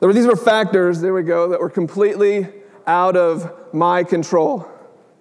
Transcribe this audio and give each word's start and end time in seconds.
Were, 0.00 0.12
these 0.12 0.26
were 0.26 0.36
factors, 0.36 1.00
there 1.00 1.12
we 1.12 1.22
go, 1.22 1.48
that 1.48 1.60
were 1.60 1.70
completely 1.70 2.48
out 2.86 3.16
of 3.16 3.52
my 3.74 4.04
control. 4.04 4.68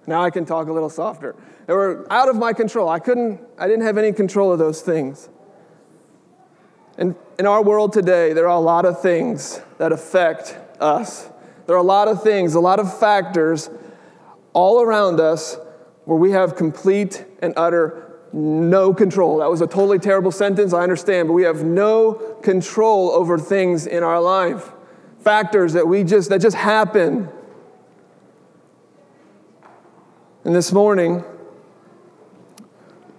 Now 0.05 0.23
I 0.23 0.29
can 0.29 0.45
talk 0.45 0.67
a 0.67 0.73
little 0.73 0.89
softer. 0.89 1.35
They 1.65 1.73
were 1.73 2.05
out 2.11 2.29
of 2.29 2.35
my 2.35 2.53
control. 2.53 2.87
I 2.87 2.99
couldn't, 2.99 3.41
I 3.57 3.67
didn't 3.67 3.85
have 3.85 3.97
any 3.97 4.13
control 4.13 4.53
of 4.53 4.59
those 4.59 4.81
things. 4.81 5.29
And 6.97 7.15
in 7.37 7.45
our 7.45 7.61
world 7.63 7.91
today, 7.91 8.33
there 8.33 8.47
are 8.47 8.57
a 8.57 8.59
lot 8.59 8.85
of 8.85 9.01
things 9.01 9.61
that 9.77 9.91
affect 9.91 10.57
us. 10.79 11.29
There 11.65 11.75
are 11.75 11.79
a 11.79 11.83
lot 11.83 12.07
of 12.07 12.23
things, 12.23 12.55
a 12.55 12.59
lot 12.59 12.79
of 12.79 12.97
factors 12.99 13.69
all 14.53 14.81
around 14.81 15.19
us 15.19 15.57
where 16.05 16.17
we 16.17 16.31
have 16.31 16.55
complete 16.55 17.25
and 17.41 17.53
utter 17.57 18.06
no 18.33 18.93
control. 18.93 19.37
That 19.37 19.49
was 19.49 19.61
a 19.61 19.67
totally 19.67 19.99
terrible 19.99 20.31
sentence, 20.31 20.73
I 20.73 20.81
understand, 20.81 21.27
but 21.27 21.33
we 21.33 21.43
have 21.43 21.63
no 21.63 22.13
control 22.41 23.11
over 23.11 23.37
things 23.37 23.87
in 23.87 24.03
our 24.03 24.21
life. 24.21 24.71
Factors 25.19 25.73
that 25.73 25.87
we 25.87 26.03
just 26.03 26.29
that 26.29 26.41
just 26.41 26.55
happen. 26.55 27.29
And 30.43 30.55
this 30.55 30.71
morning, 30.71 31.23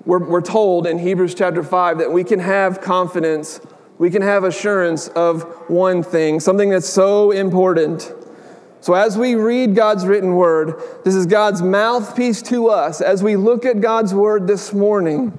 we're, 0.06 0.24
we're 0.24 0.40
told 0.40 0.86
in 0.86 0.98
Hebrews 0.98 1.34
chapter 1.34 1.62
5 1.62 1.98
that 1.98 2.10
we 2.10 2.24
can 2.24 2.38
have 2.38 2.80
confidence, 2.80 3.60
we 3.98 4.08
can 4.08 4.22
have 4.22 4.44
assurance 4.44 5.08
of 5.08 5.42
one 5.68 6.02
thing, 6.02 6.40
something 6.40 6.70
that's 6.70 6.88
so 6.88 7.30
important. 7.30 8.10
So, 8.80 8.94
as 8.94 9.18
we 9.18 9.34
read 9.34 9.74
God's 9.74 10.06
written 10.06 10.34
word, 10.34 10.80
this 11.04 11.14
is 11.14 11.26
God's 11.26 11.62
mouthpiece 11.62 12.42
to 12.42 12.68
us. 12.68 13.00
As 13.00 13.22
we 13.22 13.36
look 13.36 13.64
at 13.64 13.80
God's 13.80 14.14
word 14.14 14.46
this 14.46 14.72
morning, 14.72 15.36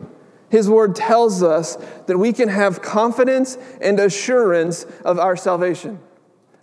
His 0.50 0.70
word 0.70 0.96
tells 0.96 1.42
us 1.42 1.78
that 2.08 2.18
we 2.18 2.34
can 2.34 2.50
have 2.50 2.82
confidence 2.82 3.58
and 3.80 4.00
assurance 4.00 4.84
of 5.06 5.20
our 5.20 5.38
salvation 5.38 6.00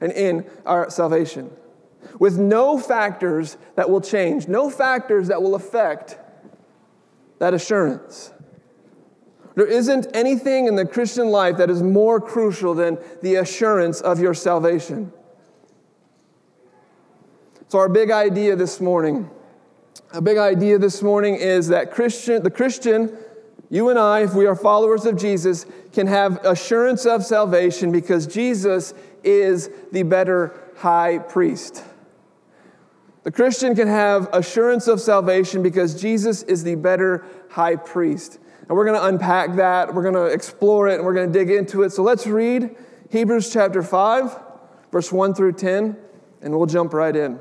and 0.00 0.12
in 0.12 0.44
our 0.66 0.90
salvation 0.90 1.50
with 2.18 2.38
no 2.38 2.78
factors 2.78 3.56
that 3.74 3.90
will 3.90 4.00
change, 4.00 4.48
no 4.48 4.70
factors 4.70 5.28
that 5.28 5.42
will 5.42 5.54
affect 5.54 6.18
that 7.38 7.54
assurance. 7.54 8.32
There 9.54 9.66
isn't 9.66 10.08
anything 10.14 10.66
in 10.66 10.76
the 10.76 10.84
Christian 10.84 11.28
life 11.28 11.56
that 11.56 11.70
is 11.70 11.82
more 11.82 12.20
crucial 12.20 12.74
than 12.74 12.98
the 13.22 13.36
assurance 13.36 14.00
of 14.00 14.20
your 14.20 14.34
salvation. 14.34 15.12
So, 17.68 17.80
our 17.80 17.88
big 17.88 18.12
idea 18.12 18.54
this 18.54 18.80
morning, 18.80 19.28
a 20.12 20.22
big 20.22 20.38
idea 20.38 20.78
this 20.78 21.02
morning 21.02 21.34
is 21.34 21.66
that 21.68 21.90
Christian, 21.90 22.44
the 22.44 22.50
Christian, 22.50 23.16
you 23.70 23.88
and 23.88 23.98
I, 23.98 24.22
if 24.22 24.34
we 24.34 24.46
are 24.46 24.54
followers 24.54 25.04
of 25.04 25.16
Jesus, 25.16 25.66
can 25.92 26.06
have 26.06 26.44
assurance 26.44 27.06
of 27.06 27.24
salvation 27.24 27.90
because 27.90 28.28
Jesus 28.28 28.94
is 29.24 29.68
the 29.90 30.04
better 30.04 30.70
high 30.76 31.18
priest. 31.18 31.82
The 33.24 33.32
Christian 33.32 33.74
can 33.74 33.88
have 33.88 34.28
assurance 34.32 34.86
of 34.86 35.00
salvation 35.00 35.64
because 35.64 36.00
Jesus 36.00 36.44
is 36.44 36.62
the 36.62 36.76
better 36.76 37.26
high 37.50 37.74
priest. 37.74 38.38
And 38.60 38.76
we're 38.76 38.84
going 38.84 39.00
to 39.00 39.06
unpack 39.06 39.56
that, 39.56 39.92
we're 39.92 40.02
going 40.02 40.14
to 40.14 40.26
explore 40.26 40.86
it, 40.86 40.94
and 40.94 41.04
we're 41.04 41.14
going 41.14 41.32
to 41.32 41.36
dig 41.36 41.50
into 41.50 41.82
it. 41.82 41.90
So 41.90 42.04
let's 42.04 42.28
read 42.28 42.76
Hebrews 43.10 43.52
chapter 43.52 43.82
5, 43.82 44.40
verse 44.92 45.10
1 45.10 45.34
through 45.34 45.54
10, 45.54 45.96
and 46.42 46.56
we'll 46.56 46.66
jump 46.66 46.92
right 46.92 47.16
in. 47.16 47.40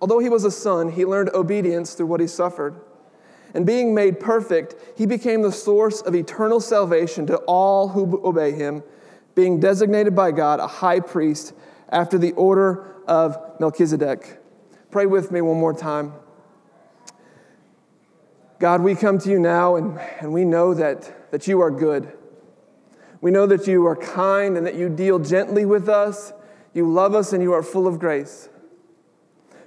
Although 0.00 0.18
he 0.18 0.28
was 0.28 0.44
a 0.44 0.50
son, 0.50 0.92
he 0.92 1.04
learned 1.04 1.30
obedience 1.30 1.94
through 1.94 2.06
what 2.06 2.20
he 2.20 2.26
suffered. 2.26 2.78
And 3.54 3.64
being 3.64 3.94
made 3.94 4.20
perfect, 4.20 4.74
he 4.98 5.06
became 5.06 5.42
the 5.42 5.52
source 5.52 6.02
of 6.02 6.14
eternal 6.14 6.60
salvation 6.60 7.26
to 7.28 7.36
all 7.46 7.88
who 7.88 8.20
obey 8.24 8.52
him, 8.52 8.82
being 9.34 9.60
designated 9.60 10.14
by 10.14 10.32
God 10.32 10.60
a 10.60 10.66
high 10.66 11.00
priest 11.00 11.54
after 11.88 12.18
the 12.18 12.32
order 12.32 12.84
of 13.06 13.38
Melchizedek. 13.58 14.38
Pray 14.90 15.06
with 15.06 15.30
me 15.30 15.40
one 15.40 15.58
more 15.58 15.72
time. 15.72 16.12
God, 18.58 18.80
we 18.82 18.94
come 18.94 19.18
to 19.18 19.30
you 19.30 19.38
now 19.38 19.76
and, 19.76 19.98
and 20.20 20.32
we 20.32 20.44
know 20.44 20.74
that, 20.74 21.30
that 21.30 21.46
you 21.46 21.60
are 21.60 21.70
good. 21.70 22.10
We 23.20 23.30
know 23.30 23.46
that 23.46 23.66
you 23.66 23.86
are 23.86 23.96
kind 23.96 24.56
and 24.56 24.66
that 24.66 24.74
you 24.74 24.88
deal 24.88 25.18
gently 25.18 25.64
with 25.64 25.88
us. 25.88 26.32
You 26.72 26.90
love 26.90 27.14
us 27.14 27.32
and 27.32 27.42
you 27.42 27.52
are 27.52 27.62
full 27.62 27.86
of 27.86 27.98
grace. 27.98 28.48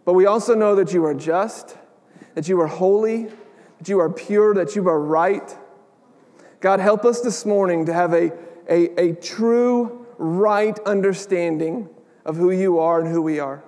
But 0.05 0.13
we 0.13 0.25
also 0.25 0.55
know 0.55 0.75
that 0.75 0.93
you 0.93 1.05
are 1.05 1.13
just, 1.13 1.77
that 2.35 2.47
you 2.47 2.59
are 2.61 2.67
holy, 2.67 3.29
that 3.77 3.87
you 3.87 3.99
are 3.99 4.09
pure, 4.09 4.53
that 4.53 4.75
you 4.75 4.87
are 4.87 4.99
right. 4.99 5.57
God, 6.59 6.79
help 6.79 7.05
us 7.05 7.21
this 7.21 7.45
morning 7.45 7.85
to 7.85 7.93
have 7.93 8.13
a, 8.13 8.31
a, 8.69 8.99
a 8.99 9.15
true, 9.15 10.05
right 10.17 10.77
understanding 10.85 11.89
of 12.25 12.35
who 12.35 12.51
you 12.51 12.79
are 12.79 12.99
and 12.99 13.09
who 13.09 13.21
we 13.21 13.39
are. 13.39 13.63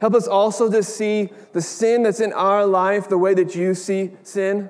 Help 0.00 0.14
us 0.14 0.28
also 0.28 0.70
to 0.70 0.82
see 0.82 1.30
the 1.52 1.62
sin 1.62 2.02
that's 2.02 2.20
in 2.20 2.32
our 2.32 2.66
life 2.66 3.08
the 3.08 3.16
way 3.16 3.32
that 3.32 3.54
you 3.54 3.74
see 3.74 4.12
sin, 4.22 4.68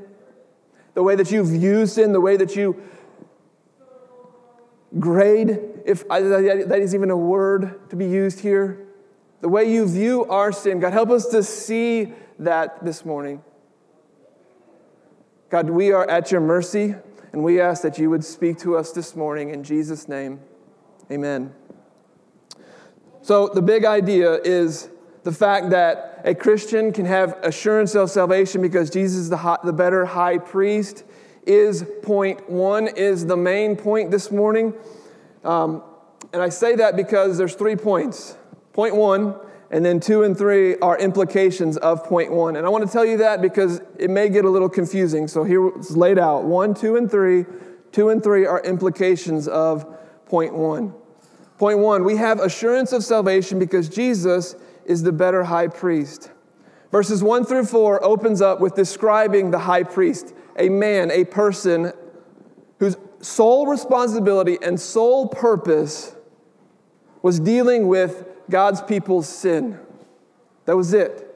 the 0.94 1.02
way 1.02 1.16
that 1.16 1.32
you 1.32 1.44
view 1.44 1.86
sin, 1.86 2.12
the 2.12 2.20
way 2.20 2.36
that 2.36 2.54
you 2.54 2.80
grade, 4.98 5.58
if 5.84 6.06
that 6.08 6.78
is 6.80 6.94
even 6.94 7.10
a 7.10 7.16
word 7.16 7.90
to 7.90 7.96
be 7.96 8.06
used 8.06 8.40
here, 8.40 8.86
the 9.44 9.50
way 9.50 9.70
you 9.70 9.86
view 9.86 10.24
our 10.30 10.50
sin. 10.52 10.80
God, 10.80 10.94
help 10.94 11.10
us 11.10 11.26
to 11.26 11.42
see 11.42 12.14
that 12.38 12.82
this 12.82 13.04
morning. 13.04 13.42
God, 15.50 15.68
we 15.68 15.92
are 15.92 16.08
at 16.08 16.32
your 16.32 16.40
mercy, 16.40 16.94
and 17.30 17.44
we 17.44 17.60
ask 17.60 17.82
that 17.82 17.98
you 17.98 18.08
would 18.08 18.24
speak 18.24 18.56
to 18.60 18.74
us 18.74 18.92
this 18.92 19.14
morning 19.14 19.50
in 19.50 19.62
Jesus' 19.62 20.08
name. 20.08 20.40
Amen. 21.10 21.52
So, 23.20 23.48
the 23.48 23.60
big 23.60 23.84
idea 23.84 24.32
is 24.32 24.88
the 25.24 25.32
fact 25.32 25.68
that 25.68 26.22
a 26.24 26.34
Christian 26.34 26.90
can 26.90 27.04
have 27.04 27.36
assurance 27.42 27.94
of 27.94 28.10
salvation 28.10 28.62
because 28.62 28.88
Jesus 28.88 29.18
is 29.18 29.28
the, 29.28 29.36
high, 29.36 29.58
the 29.62 29.74
better 29.74 30.06
high 30.06 30.38
priest 30.38 31.04
is 31.46 31.84
point 32.00 32.48
one, 32.48 32.88
is 32.88 33.26
the 33.26 33.36
main 33.36 33.76
point 33.76 34.10
this 34.10 34.30
morning. 34.30 34.72
Um, 35.44 35.82
and 36.32 36.40
I 36.40 36.48
say 36.48 36.76
that 36.76 36.96
because 36.96 37.36
there's 37.36 37.54
three 37.54 37.76
points. 37.76 38.38
Point 38.74 38.96
one, 38.96 39.36
and 39.70 39.84
then 39.84 40.00
two 40.00 40.22
and 40.22 40.36
three 40.36 40.76
are 40.78 40.98
implications 40.98 41.76
of 41.78 42.04
point 42.04 42.32
one. 42.32 42.56
And 42.56 42.66
I 42.66 42.68
want 42.68 42.86
to 42.86 42.92
tell 42.92 43.04
you 43.04 43.16
that 43.18 43.42
because 43.42 43.80
it 43.98 44.10
may 44.10 44.28
get 44.28 44.44
a 44.44 44.50
little 44.50 44.68
confusing. 44.68 45.26
So 45.28 45.44
here 45.44 45.66
it's 45.68 45.96
laid 45.96 46.18
out 46.18 46.44
one, 46.44 46.74
two, 46.74 46.96
and 46.96 47.10
three. 47.10 47.46
Two 47.92 48.08
and 48.08 48.22
three 48.22 48.44
are 48.46 48.62
implications 48.62 49.48
of 49.48 49.86
point 50.26 50.54
one. 50.54 50.94
Point 51.58 51.78
one, 51.78 52.04
we 52.04 52.16
have 52.16 52.40
assurance 52.40 52.92
of 52.92 53.04
salvation 53.04 53.58
because 53.58 53.88
Jesus 53.88 54.56
is 54.84 55.02
the 55.02 55.12
better 55.12 55.44
high 55.44 55.68
priest. 55.68 56.30
Verses 56.90 57.22
one 57.22 57.44
through 57.44 57.64
four 57.64 58.04
opens 58.04 58.40
up 58.40 58.60
with 58.60 58.74
describing 58.74 59.50
the 59.50 59.58
high 59.58 59.82
priest, 59.82 60.34
a 60.58 60.68
man, 60.68 61.10
a 61.10 61.24
person 61.24 61.92
whose 62.78 62.96
sole 63.20 63.66
responsibility 63.66 64.58
and 64.62 64.80
sole 64.80 65.28
purpose 65.28 66.14
was 67.22 67.40
dealing 67.40 67.88
with 67.88 68.28
God's 68.50 68.82
people's 68.82 69.28
sin. 69.28 69.78
That 70.66 70.76
was 70.76 70.92
it. 70.94 71.30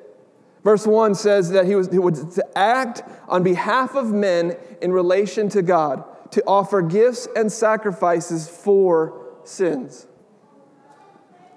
Verse 0.64 0.86
1 0.86 1.14
says 1.14 1.50
that 1.50 1.66
he 1.66 1.74
was 1.74 1.88
he 1.88 1.98
would 1.98 2.30
to 2.32 2.58
act 2.58 3.02
on 3.28 3.42
behalf 3.42 3.94
of 3.94 4.12
men 4.12 4.56
in 4.82 4.92
relation 4.92 5.48
to 5.50 5.62
God, 5.62 6.04
to 6.32 6.42
offer 6.46 6.82
gifts 6.82 7.28
and 7.36 7.50
sacrifices 7.50 8.48
for 8.48 9.26
sins. 9.44 10.06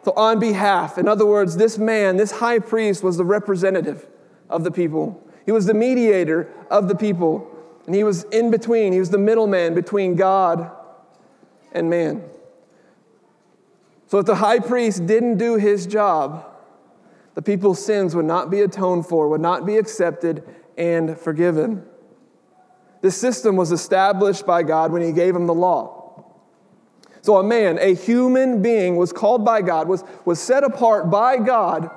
So, 0.04 0.14
on 0.16 0.40
behalf, 0.40 0.98
in 0.98 1.08
other 1.08 1.26
words, 1.26 1.58
this 1.58 1.78
man, 1.78 2.18
this 2.18 2.32
high 2.32 2.60
priest, 2.60 3.04
was 3.04 3.18
the 3.18 3.26
representative 3.26 4.08
of 4.50 4.64
the 4.64 4.72
people. 4.72 5.22
He 5.46 5.52
was 5.52 5.66
the 5.66 5.74
mediator 5.74 6.52
of 6.70 6.88
the 6.88 6.96
people. 6.96 7.48
And 7.86 7.96
he 7.96 8.04
was 8.04 8.24
in 8.26 8.52
between, 8.52 8.94
he 8.94 9.00
was 9.00 9.10
the 9.10 9.18
middleman 9.18 9.74
between 9.74 10.16
God 10.16 10.72
and 11.72 11.90
man. 11.90 12.24
So, 14.12 14.20
if 14.20 14.26
the 14.26 14.36
high 14.36 14.60
priest 14.60 15.08
didn't 15.08 15.38
do 15.38 15.56
his 15.56 15.88
job, 15.88 16.46
the 17.34 17.42
people's 17.42 17.82
sins 17.82 18.14
would 18.14 18.26
not 18.26 18.52
be 18.52 18.60
atoned 18.60 19.06
for, 19.06 19.30
would 19.30 19.40
not 19.40 19.66
be 19.66 19.78
accepted 19.78 20.44
and 20.78 21.18
forgiven. 21.18 21.86
This 23.00 23.16
system 23.16 23.56
was 23.56 23.72
established 23.72 24.46
by 24.46 24.64
God 24.64 24.92
when 24.92 25.02
he 25.02 25.14
gave 25.14 25.34
him 25.34 25.48
the 25.48 25.54
law. 25.54 26.26
So, 27.22 27.38
a 27.38 27.44
man, 27.44 27.78
a 27.80 27.96
human 27.96 28.62
being, 28.62 28.98
was 28.98 29.14
called 29.14 29.46
by 29.46 29.62
God, 29.62 29.88
was, 29.88 30.04
was 30.26 30.42
set 30.42 30.66
apart 30.66 31.10
by 31.10 31.38
God 31.38 31.90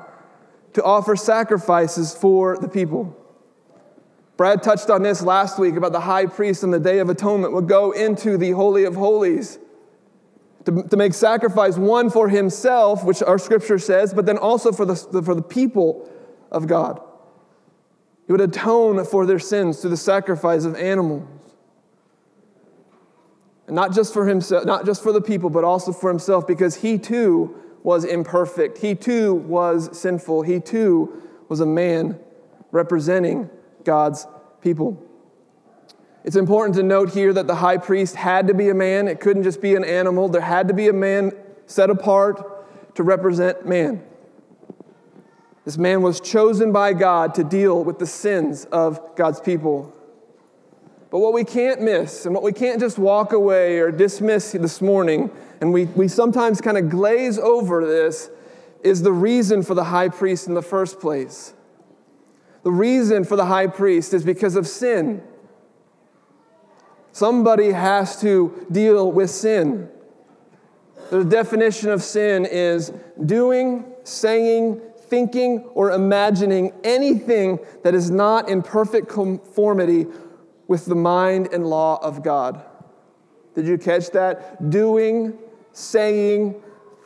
to 0.75 0.85
offer 0.85 1.17
sacrifices 1.17 2.15
for 2.15 2.57
the 2.59 2.69
people. 2.69 3.13
Brad 4.37 4.63
touched 4.63 4.89
on 4.89 5.03
this 5.03 5.21
last 5.21 5.59
week 5.59 5.75
about 5.75 5.91
the 5.91 5.99
high 5.99 6.27
priest 6.27 6.63
on 6.63 6.71
the 6.71 6.79
Day 6.79 7.01
of 7.01 7.11
Atonement 7.11 7.55
would 7.55 7.67
go 7.67 7.91
into 7.91 8.39
the 8.39 8.53
Holy 8.53 8.85
of 8.85 8.95
Holies 8.95 9.59
to, 10.65 10.83
to 10.83 10.97
make 10.97 11.15
sacrifice, 11.15 11.77
one 11.77 12.11
for 12.11 12.29
himself, 12.29 13.05
which 13.05 13.23
our 13.23 13.39
scripture 13.39 13.79
says, 13.79 14.15
but 14.15 14.27
then 14.27 14.39
also 14.39 14.73
for 14.73 14.85
the, 14.85 14.97
for 14.97 15.35
the 15.35 15.43
people 15.43 16.11
of 16.51 16.67
God. 16.67 17.01
He 18.27 18.33
would 18.33 18.41
atone 18.41 19.05
for 19.05 19.27
their 19.27 19.39
sins 19.39 19.81
through 19.81 19.91
the 19.91 19.97
sacrifice 19.97 20.65
of 20.65 20.77
animals. 20.77 21.29
And 23.67 23.77
not 23.77 23.93
just 23.95 24.13
for 24.13 24.27
himself, 24.27 24.65
not 24.65 24.87
just 24.87 25.03
for 25.03 25.13
the 25.13 25.21
people, 25.21 25.51
but 25.51 25.65
also 25.65 25.93
for 25.93 26.09
himself, 26.11 26.47
because 26.47 26.77
he 26.77 26.99
too 26.99 27.55
was 27.83 28.05
imperfect. 28.05 28.79
He 28.79 28.95
too 28.95 29.35
was 29.35 29.97
sinful. 29.99 30.43
He 30.43 30.61
too 30.61 31.23
was 31.49 31.61
a 31.61 31.67
man 31.67 32.19
representing 32.73 33.51
God's 33.85 34.27
people. 34.63 35.04
It's 36.25 36.37
important 36.37 36.75
to 36.77 36.83
note 36.83 37.13
here 37.13 37.35
that 37.35 37.47
the 37.47 37.57
high 37.57 37.77
priest 37.77 38.17
had 38.17 38.47
to 38.47 38.55
be 38.55 38.71
a 38.71 38.75
man. 38.75 39.09
It 39.09 39.21
couldn't 39.21 39.43
just 39.43 39.61
be 39.61 39.75
an 39.75 39.85
animal. 39.85 40.29
There 40.31 40.41
had 40.41 40.69
to 40.69 40.75
be 40.75 40.89
a 40.89 40.93
man 40.93 41.33
set 41.67 41.91
apart 41.91 42.95
to 42.97 43.03
represent 43.03 43.67
man. 43.67 44.03
This 45.67 45.77
man 45.77 46.01
was 46.01 46.21
chosen 46.21 46.73
by 46.73 46.95
God 46.95 47.35
to 47.35 47.45
deal 47.45 47.85
with 47.85 47.99
the 47.99 48.07
sins 48.07 48.65
of 48.67 49.17
God's 49.17 49.41
people. 49.41 49.93
But 51.11 51.19
what 51.19 51.35
we 51.35 51.45
can't 51.45 51.83
miss, 51.83 52.25
and 52.25 52.35
what 52.35 52.43
we 52.43 52.53
can't 52.53 52.81
just 52.81 52.99
walk 52.99 53.33
away 53.33 53.79
or 53.79 53.91
dismiss 53.91 54.53
this 54.53 54.81
morning, 54.81 55.31
and 55.61 55.73
we, 55.73 55.85
we 55.85 56.09
sometimes 56.09 56.61
kind 56.61 56.79
of 56.79 56.89
glaze 56.89 57.39
over 57.39 57.87
this, 57.87 58.31
is 58.83 59.03
the 59.03 59.13
reason 59.13 59.63
for 59.63 59.75
the 59.75 59.85
high 59.85 60.09
priest 60.09 60.49
in 60.49 60.55
the 60.55 60.63
first 60.63 61.01
place. 61.01 61.55
The 62.63 62.73
reason 62.73 63.25
for 63.25 63.37
the 63.37 63.45
high 63.45 63.67
priest 63.67 64.15
is 64.15 64.25
because 64.25 64.57
of 64.57 64.67
sin. 64.67 65.23
Somebody 67.15 67.71
has 67.71 68.21
to 68.23 68.67
deal 68.73 69.13
with 69.13 69.31
sin. 69.31 69.89
The 71.11 71.23
definition 71.23 71.91
of 71.91 72.03
sin 72.03 72.45
is 72.45 72.93
doing, 73.25 73.85
saying, 74.03 74.81
thinking, 74.99 75.61
or 75.75 75.93
imagining 75.93 76.73
anything 76.83 77.61
that 77.85 77.95
is 77.95 78.11
not 78.11 78.49
in 78.49 78.63
perfect 78.63 79.09
conformity 79.09 80.09
with 80.67 80.87
the 80.87 80.97
mind 80.97 81.51
and 81.53 81.65
law 81.65 82.01
of 82.03 82.25
God. 82.25 82.65
Did 83.55 83.69
you 83.69 83.79
catch 83.79 84.11
that? 84.11 84.69
Doing, 84.69 85.39
saying, 85.71 86.61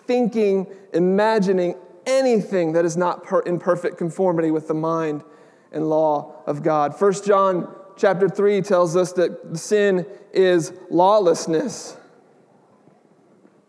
thinking, 0.06 0.69
imagining 0.94 1.75
anything 2.06 2.72
that 2.72 2.87
is 2.87 2.96
not 2.96 3.25
per- 3.25 3.40
in 3.40 3.58
perfect 3.58 3.99
conformity 3.99 4.52
with 4.52 4.69
the 4.69 4.75
mind 4.75 5.22
and 5.70 5.90
law 5.90 6.32
of 6.46 6.62
God. 6.62 6.99
1 6.99 7.12
John 7.26 7.75
chapter 7.98 8.28
3 8.28 8.62
tells 8.62 8.96
us 8.96 9.12
that 9.12 9.58
sin 9.58 10.06
is 10.32 10.72
lawlessness. 10.90 11.96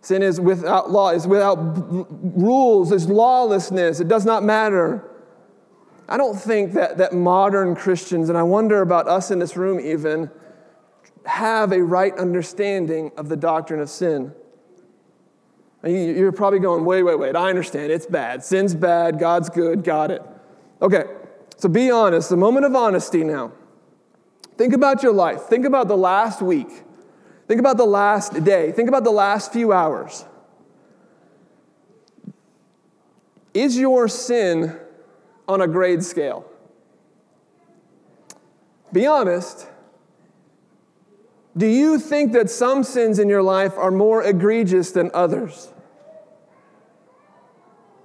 Sin 0.01 0.23
is 0.23 0.39
without 0.39 0.89
law, 0.89 1.09
is 1.09 1.27
without 1.27 1.57
rules, 1.57 2.91
is 2.91 3.09
lawlessness. 3.09 3.99
It 3.99 4.07
does 4.07 4.25
not 4.25 4.43
matter. 4.43 5.03
I 6.07 6.17
don't 6.17 6.39
think 6.39 6.73
that, 6.73 6.97
that 6.97 7.13
modern 7.13 7.75
Christians, 7.75 8.29
and 8.29 8.37
I 8.37 8.43
wonder 8.43 8.81
about 8.81 9.07
us 9.07 9.29
in 9.29 9.39
this 9.39 9.57
room 9.57 9.79
even, 9.79 10.31
have 11.25 11.71
a 11.71 11.83
right 11.83 12.17
understanding 12.17 13.11
of 13.17 13.29
the 13.29 13.35
doctrine 13.35 13.81
of 13.81 13.89
sin. 13.89 14.33
You're 15.83 16.31
probably 16.31 16.59
going, 16.59 16.83
wait, 16.83 17.03
wait, 17.03 17.19
wait, 17.19 17.35
I 17.35 17.49
understand. 17.49 17.91
It's 17.91 18.05
bad. 18.05 18.43
Sin's 18.43 18.75
bad. 18.75 19.19
God's 19.19 19.49
good. 19.49 19.83
Got 19.83 20.11
it. 20.11 20.21
Okay, 20.81 21.03
so 21.57 21.69
be 21.69 21.91
honest, 21.91 22.31
a 22.31 22.37
moment 22.37 22.65
of 22.65 22.75
honesty 22.75 23.23
now. 23.23 23.51
Think 24.59 24.73
about 24.73 25.03
your 25.03 25.13
life. 25.13 25.43
Think 25.43 25.65
about 25.65 25.87
the 25.87 25.95
last 25.95 26.41
week. 26.41 26.83
Think 27.47 27.61
about 27.61 27.77
the 27.77 27.85
last 27.85 28.43
day. 28.43 28.73
Think 28.73 28.89
about 28.89 29.05
the 29.05 29.09
last 29.09 29.53
few 29.53 29.71
hours. 29.71 30.25
Is 33.53 33.77
your 33.77 34.09
sin 34.09 34.77
on 35.47 35.61
a 35.61 35.67
grade 35.67 36.03
scale? 36.03 36.45
Be 38.91 39.07
honest. 39.07 39.65
Do 41.55 41.65
you 41.65 41.97
think 41.97 42.33
that 42.33 42.49
some 42.49 42.83
sins 42.83 43.17
in 43.17 43.29
your 43.29 43.41
life 43.41 43.77
are 43.77 43.91
more 43.91 44.21
egregious 44.21 44.91
than 44.91 45.09
others? 45.13 45.71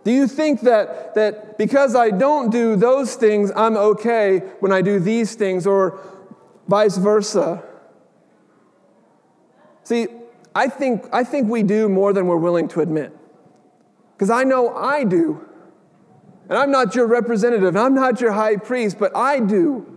Do 0.05 0.13
you 0.13 0.29
think 0.29 0.61
that, 0.61 1.17
that 1.17 1.59
because 1.59 1.97
I 1.97 2.11
don't 2.11 2.51
do 2.51 2.77
those 2.77 3.17
things, 3.17 3.51
I'm 3.57 3.77
okay 3.77 4.39
when 4.61 4.71
I 4.71 4.83
do 4.83 5.01
these 5.01 5.35
things, 5.35 5.67
or 5.67 5.99
vice 6.69 6.97
versa? 6.97 7.63
See, 9.83 10.07
I 10.55 10.69
think, 10.69 11.07
I 11.13 11.25
think 11.25 11.49
we 11.49 11.63
do 11.63 11.89
more 11.89 12.13
than 12.13 12.27
we're 12.27 12.39
willing 12.39 12.69
to 12.69 12.81
admit. 12.81 13.17
Because 14.15 14.31
I 14.31 14.45
know 14.45 14.75
I 14.75 15.05
do. 15.05 15.47
And 16.49 16.59
I'm 16.59 16.71
not 16.71 16.95
your 16.95 17.07
representative, 17.07 17.77
I'm 17.77 17.95
not 17.95 18.21
your 18.21 18.33
high 18.33 18.57
priest, 18.57 18.99
but 18.99 19.17
I 19.17 19.41
do. 19.41 19.91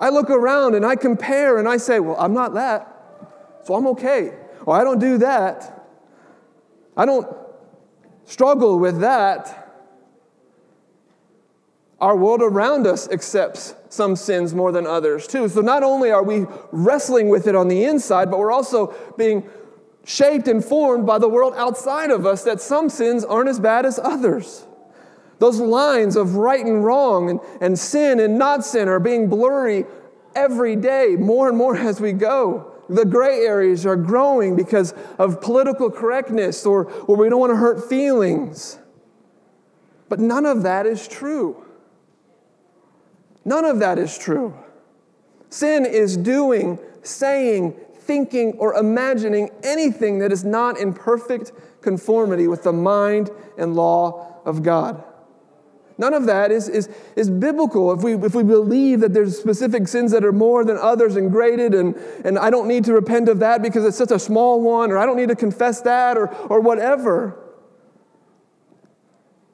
I 0.00 0.08
look 0.08 0.30
around 0.30 0.74
and 0.74 0.84
I 0.84 0.96
compare 0.96 1.58
and 1.58 1.68
I 1.68 1.76
say, 1.76 2.00
well, 2.00 2.16
I'm 2.18 2.34
not 2.34 2.54
that, 2.54 2.88
so 3.64 3.74
I'm 3.74 3.86
okay. 3.88 4.32
Or 4.66 4.74
I 4.74 4.84
don't 4.84 4.98
do 4.98 5.18
that. 5.18 5.86
I 6.96 7.04
don't 7.04 7.28
struggle 8.24 8.78
with 8.78 9.00
that, 9.00 9.61
our 12.02 12.16
world 12.16 12.42
around 12.42 12.84
us 12.84 13.08
accepts 13.10 13.76
some 13.88 14.16
sins 14.16 14.54
more 14.54 14.72
than 14.72 14.86
others, 14.86 15.28
too. 15.28 15.48
So 15.48 15.60
not 15.60 15.84
only 15.84 16.10
are 16.10 16.24
we 16.24 16.46
wrestling 16.72 17.28
with 17.28 17.46
it 17.46 17.54
on 17.54 17.68
the 17.68 17.84
inside, 17.84 18.28
but 18.28 18.40
we're 18.40 18.50
also 18.50 18.92
being 19.16 19.48
shaped 20.04 20.48
and 20.48 20.64
formed 20.64 21.06
by 21.06 21.18
the 21.18 21.28
world 21.28 21.54
outside 21.56 22.10
of 22.10 22.26
us 22.26 22.42
that 22.42 22.60
some 22.60 22.88
sins 22.88 23.24
aren't 23.24 23.48
as 23.48 23.60
bad 23.60 23.86
as 23.86 24.00
others. 24.02 24.66
Those 25.38 25.60
lines 25.60 26.16
of 26.16 26.34
right 26.34 26.64
and 26.64 26.84
wrong 26.84 27.30
and, 27.30 27.40
and 27.60 27.78
sin 27.78 28.18
and 28.18 28.36
not 28.36 28.64
sin 28.64 28.88
are 28.88 29.00
being 29.00 29.28
blurry 29.28 29.84
every 30.34 30.74
day, 30.74 31.14
more 31.16 31.48
and 31.48 31.56
more 31.56 31.76
as 31.76 32.00
we 32.00 32.12
go. 32.12 32.72
The 32.88 33.04
gray 33.04 33.46
areas 33.46 33.86
are 33.86 33.96
growing 33.96 34.56
because 34.56 34.92
of 35.18 35.40
political 35.40 35.88
correctness 35.88 36.66
or, 36.66 36.90
or 37.02 37.16
we 37.16 37.28
don't 37.28 37.38
want 37.38 37.52
to 37.52 37.56
hurt 37.56 37.88
feelings. 37.88 38.80
But 40.08 40.18
none 40.18 40.46
of 40.46 40.64
that 40.64 40.84
is 40.84 41.06
true. 41.06 41.64
None 43.44 43.64
of 43.64 43.80
that 43.80 43.98
is 43.98 44.16
true. 44.16 44.54
Sin 45.50 45.84
is 45.84 46.16
doing, 46.16 46.78
saying, 47.02 47.74
thinking, 48.00 48.54
or 48.58 48.74
imagining 48.74 49.50
anything 49.62 50.18
that 50.20 50.32
is 50.32 50.44
not 50.44 50.78
in 50.78 50.92
perfect 50.92 51.52
conformity 51.80 52.48
with 52.48 52.62
the 52.62 52.72
mind 52.72 53.30
and 53.58 53.74
law 53.74 54.40
of 54.44 54.62
God. 54.62 55.04
None 55.98 56.14
of 56.14 56.26
that 56.26 56.50
is, 56.50 56.68
is, 56.68 56.88
is 57.16 57.28
biblical. 57.28 57.92
If 57.92 58.02
we, 58.02 58.14
if 58.14 58.34
we 58.34 58.42
believe 58.42 59.00
that 59.00 59.12
there's 59.12 59.38
specific 59.38 59.86
sins 59.86 60.12
that 60.12 60.24
are 60.24 60.32
more 60.32 60.64
than 60.64 60.78
others 60.78 61.16
and 61.16 61.30
graded, 61.30 61.74
and, 61.74 61.94
and 62.24 62.38
I 62.38 62.50
don't 62.50 62.66
need 62.66 62.84
to 62.84 62.94
repent 62.94 63.28
of 63.28 63.40
that 63.40 63.62
because 63.62 63.84
it's 63.84 63.98
such 63.98 64.10
a 64.10 64.18
small 64.18 64.60
one, 64.60 64.90
or 64.90 64.98
I 64.98 65.06
don't 65.06 65.16
need 65.16 65.28
to 65.28 65.36
confess 65.36 65.80
that, 65.82 66.16
or, 66.16 66.28
or 66.46 66.60
whatever. 66.60 67.38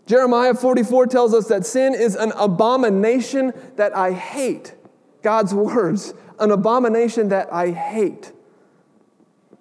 Jeremiah 0.09 0.55
44 0.55 1.07
tells 1.09 1.35
us 1.35 1.49
that 1.49 1.67
sin 1.67 1.95
is 1.95 2.15
an 2.15 2.33
abomination 2.33 3.53
that 3.77 3.95
I 3.95 4.13
hate. 4.13 4.75
God's 5.21 5.53
words, 5.53 6.15
an 6.41 6.51
abomination 6.51 7.29
that 7.29 7.53
I 7.53 7.73
hate. 7.73 8.33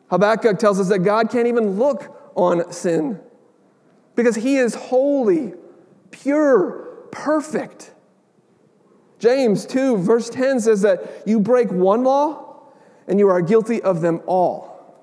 Habakkuk 0.10 0.58
tells 0.58 0.80
us 0.80 0.88
that 0.88 1.00
God 1.00 1.30
can't 1.30 1.48
even 1.48 1.72
look 1.72 2.32
on 2.34 2.72
sin 2.72 3.20
because 4.16 4.38
he 4.38 4.56
is 4.56 4.74
holy 4.74 5.54
pure, 6.12 7.08
perfect. 7.12 7.94
James 9.20 9.66
2, 9.66 9.98
verse 9.98 10.30
10 10.30 10.62
says 10.62 10.82
that 10.84 11.24
you 11.25 11.42
break 11.42 11.70
one 11.72 12.06
law 12.06 12.62
and 13.06 13.20
you 13.20 13.27
are 13.27 13.42
guilty 13.42 13.82
of 13.82 14.00
them 14.00 14.22
all. 14.25 14.96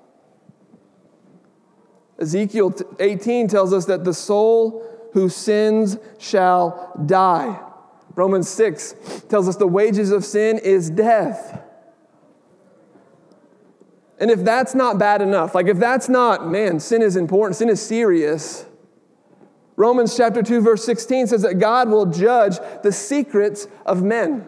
Ezekiel 2.17 2.73
18 2.99 3.47
tells 3.47 3.73
us 3.73 3.85
that 3.85 4.05
the 4.05 4.13
soul 4.13 4.94
who 5.15 5.29
sins 5.29 5.97
shall 6.19 6.91
die. 7.05 7.57
Romans 8.15 8.49
6 8.49 9.23
tells 9.29 9.47
us 9.47 9.55
the 9.55 9.65
wages 9.65 10.11
of 10.11 10.25
sin 10.25 10.57
is 10.57 10.89
death. 10.89 11.63
And 14.19 14.29
if 14.29 14.43
that's 14.43 14.75
not 14.75 14.99
bad 14.99 15.21
enough, 15.21 15.55
like 15.55 15.67
if 15.67 15.77
that's 15.77 16.09
not, 16.09 16.49
man, 16.49 16.81
sin 16.81 17.01
is 17.01 17.15
important, 17.15 17.55
sin 17.55 17.69
is 17.69 17.81
serious. 17.81 18.65
Romans 19.77 20.17
chapter 20.17 20.43
2 20.43 20.59
verse 20.59 20.83
16 20.83 21.27
says 21.27 21.43
that 21.43 21.59
God 21.59 21.87
will 21.87 22.07
judge 22.07 22.57
the 22.83 22.91
secrets 22.91 23.69
of 23.85 24.03
men. 24.03 24.45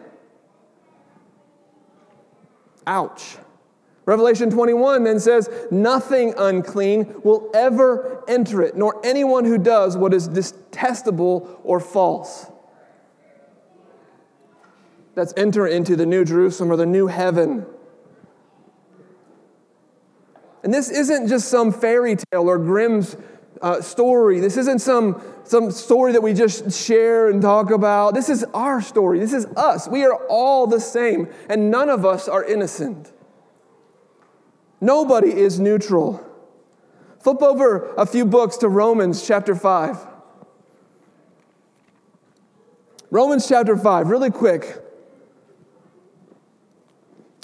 Ouch. 2.86 3.38
Revelation 4.08 4.48
21 4.48 5.04
then 5.04 5.20
says, 5.20 5.50
Nothing 5.70 6.32
unclean 6.38 7.20
will 7.24 7.50
ever 7.52 8.24
enter 8.26 8.62
it, 8.62 8.74
nor 8.74 8.98
anyone 9.04 9.44
who 9.44 9.58
does 9.58 9.98
what 9.98 10.14
is 10.14 10.28
detestable 10.28 11.60
or 11.62 11.78
false. 11.78 12.50
That's 15.14 15.34
enter 15.36 15.66
into 15.66 15.94
the 15.94 16.06
new 16.06 16.24
Jerusalem 16.24 16.72
or 16.72 16.76
the 16.76 16.86
new 16.86 17.08
heaven. 17.08 17.66
And 20.62 20.72
this 20.72 20.88
isn't 20.88 21.28
just 21.28 21.48
some 21.48 21.70
fairy 21.70 22.16
tale 22.16 22.48
or 22.48 22.56
Grimm's 22.56 23.14
uh, 23.60 23.82
story. 23.82 24.40
This 24.40 24.56
isn't 24.56 24.78
some, 24.78 25.20
some 25.44 25.70
story 25.70 26.12
that 26.12 26.22
we 26.22 26.32
just 26.32 26.72
share 26.72 27.28
and 27.28 27.42
talk 27.42 27.70
about. 27.70 28.14
This 28.14 28.30
is 28.30 28.42
our 28.54 28.80
story. 28.80 29.18
This 29.18 29.34
is 29.34 29.44
us. 29.54 29.86
We 29.86 30.06
are 30.06 30.14
all 30.30 30.66
the 30.66 30.80
same, 30.80 31.28
and 31.50 31.70
none 31.70 31.90
of 31.90 32.06
us 32.06 32.26
are 32.26 32.42
innocent. 32.42 33.12
Nobody 34.80 35.32
is 35.32 35.58
neutral. 35.58 36.24
Flip 37.20 37.42
over 37.42 37.94
a 37.94 38.06
few 38.06 38.24
books 38.24 38.56
to 38.58 38.68
Romans 38.68 39.26
chapter 39.26 39.54
5. 39.54 40.06
Romans 43.10 43.48
chapter 43.48 43.76
5, 43.76 44.08
really 44.08 44.30
quick. 44.30 44.82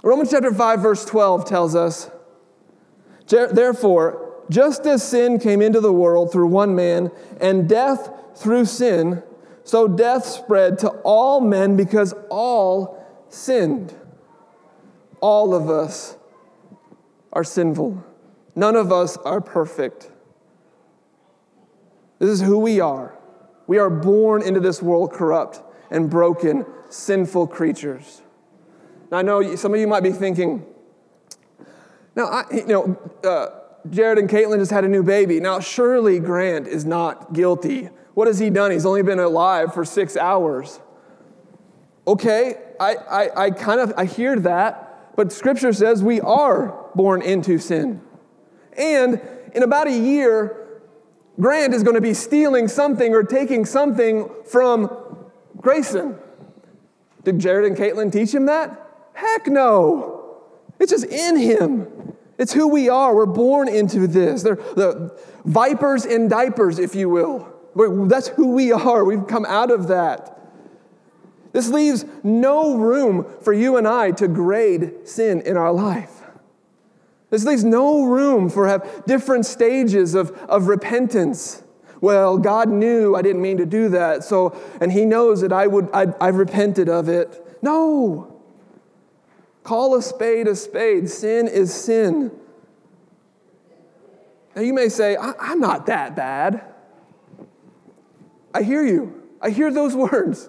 Romans 0.02 0.30
chapter 0.30 0.52
5, 0.52 0.80
verse 0.80 1.04
12 1.04 1.46
tells 1.46 1.74
us 1.74 2.10
Therefore, 3.26 4.44
just 4.50 4.86
as 4.86 5.02
sin 5.02 5.38
came 5.38 5.62
into 5.62 5.80
the 5.80 5.92
world 5.92 6.30
through 6.30 6.48
one 6.48 6.74
man, 6.74 7.10
and 7.40 7.68
death 7.68 8.10
through 8.36 8.66
sin, 8.66 9.22
so 9.64 9.88
death 9.88 10.26
spread 10.26 10.78
to 10.80 10.90
all 11.04 11.40
men 11.40 11.76
because 11.76 12.14
all 12.28 13.02
sinned. 13.30 13.94
All 15.20 15.54
of 15.54 15.70
us 15.70 16.18
are 17.34 17.44
sinful. 17.44 18.04
None 18.54 18.76
of 18.76 18.92
us 18.92 19.16
are 19.18 19.40
perfect. 19.40 20.10
This 22.18 22.30
is 22.30 22.40
who 22.40 22.58
we 22.58 22.80
are. 22.80 23.18
We 23.66 23.78
are 23.78 23.90
born 23.90 24.42
into 24.42 24.60
this 24.60 24.80
world 24.80 25.12
corrupt 25.12 25.60
and 25.90 26.08
broken, 26.08 26.64
sinful 26.88 27.48
creatures. 27.48 28.22
Now, 29.10 29.18
I 29.18 29.22
know 29.22 29.56
some 29.56 29.74
of 29.74 29.80
you 29.80 29.86
might 29.86 30.02
be 30.02 30.12
thinking, 30.12 30.64
now, 32.16 32.26
I, 32.26 32.44
you 32.52 32.66
know, 32.66 33.12
uh, 33.24 33.46
Jared 33.90 34.18
and 34.18 34.28
Caitlin 34.28 34.58
just 34.58 34.70
had 34.70 34.84
a 34.84 34.88
new 34.88 35.02
baby. 35.02 35.40
Now, 35.40 35.60
surely 35.60 36.20
Grant 36.20 36.68
is 36.68 36.84
not 36.84 37.32
guilty. 37.32 37.90
What 38.14 38.28
has 38.28 38.38
he 38.38 38.50
done? 38.50 38.70
He's 38.70 38.86
only 38.86 39.02
been 39.02 39.18
alive 39.18 39.74
for 39.74 39.84
six 39.84 40.16
hours. 40.16 40.80
Okay, 42.06 42.54
I, 42.78 42.94
I, 42.94 43.44
I 43.46 43.50
kind 43.50 43.80
of 43.80 43.92
I 43.96 44.04
hear 44.04 44.38
that. 44.40 44.83
But 45.16 45.33
scripture 45.33 45.73
says 45.73 46.02
we 46.02 46.21
are 46.21 46.90
born 46.94 47.23
into 47.23 47.59
sin. 47.59 48.00
And 48.76 49.21
in 49.54 49.62
about 49.62 49.87
a 49.87 49.97
year, 49.97 50.83
Grant 51.40 51.75
is 51.75 51.83
going 51.83 51.94
to 51.94 52.00
be 52.00 52.14
stealing 52.14 52.68
something 52.68 53.14
or 53.14 53.23
taking 53.23 53.64
something 53.64 54.28
from 54.47 54.90
Grayson. 55.56 56.18
Did 57.25 57.38
Jared 57.38 57.66
and 57.66 57.76
Caitlin 57.76 58.12
teach 58.12 58.33
him 58.33 58.47
that? 58.47 58.80
Heck 59.14 59.47
no. 59.47 60.42
It's 60.78 60.90
just 60.90 61.06
in 61.06 61.37
him. 61.37 62.14
It's 62.38 62.52
who 62.52 62.68
we 62.68 62.88
are. 62.88 63.14
We're 63.14 63.26
born 63.26 63.68
into 63.68 64.06
this. 64.06 64.42
They're 64.42 64.56
the 64.56 65.16
vipers 65.44 66.04
in 66.04 66.28
diapers, 66.28 66.78
if 66.78 66.94
you 66.94 67.09
will. 67.09 67.49
That's 68.09 68.28
who 68.28 68.49
we 68.52 68.73
are. 68.73 69.04
We've 69.04 69.26
come 69.26 69.44
out 69.44 69.71
of 69.71 69.88
that. 69.88 70.33
This 71.54 71.68
leaves 71.68 72.04
no 72.25 72.76
room 72.76 73.25
for 73.40 73.52
you 73.52 73.76
and 73.76 73.87
I 73.87 74.11
to 74.11 74.26
grade 74.26 75.06
sin 75.06 75.40
in 75.42 75.56
our 75.56 75.73
life. 75.73 76.11
This 77.30 77.44
leaves 77.44 77.62
no 77.62 78.06
room 78.06 78.50
for 78.50 78.66
have 78.66 79.04
different 79.06 79.46
stages 79.46 80.16
of, 80.16 80.32
of 80.49 80.66
repentance. 80.66 81.62
Well, 82.00 82.38
God 82.38 82.68
knew 82.68 83.14
I 83.14 83.23
didn't 83.23 83.40
mean 83.40 83.58
to 83.58 83.66
do 83.66 83.88
that, 83.90 84.25
so 84.25 84.61
and 84.80 84.90
He 84.90 85.04
knows 85.04 85.42
that 85.42 85.52
I 85.52 85.68
would 85.68 85.88
I, 85.94 86.12
I've 86.20 86.34
repented 86.34 86.88
of 86.88 87.08
it. 87.08 87.58
No. 87.62 88.42
Call 89.62 89.94
a 89.94 90.02
spade 90.02 90.49
a 90.49 90.56
spade. 90.56 91.08
Sin 91.08 91.46
is 91.46 91.73
sin. 91.73 92.32
Now 94.56 94.62
you 94.62 94.75
may 94.75 94.88
say, 94.88 95.16
I'm 95.16 95.61
not 95.61 95.87
that 95.87 96.16
bad. 96.16 96.64
I 98.52 98.62
hear 98.64 98.84
you. 98.84 99.23
I 99.40 99.50
hear 99.50 99.73
those 99.73 99.94
words. 99.94 100.49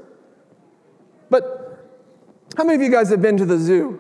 But 1.30 1.66
how 2.58 2.64
many 2.64 2.76
of 2.76 2.82
you 2.82 2.92
guys 2.92 3.10
have 3.10 3.22
been 3.22 3.38
to 3.38 3.46
the 3.46 3.58
zoo? 3.58 4.00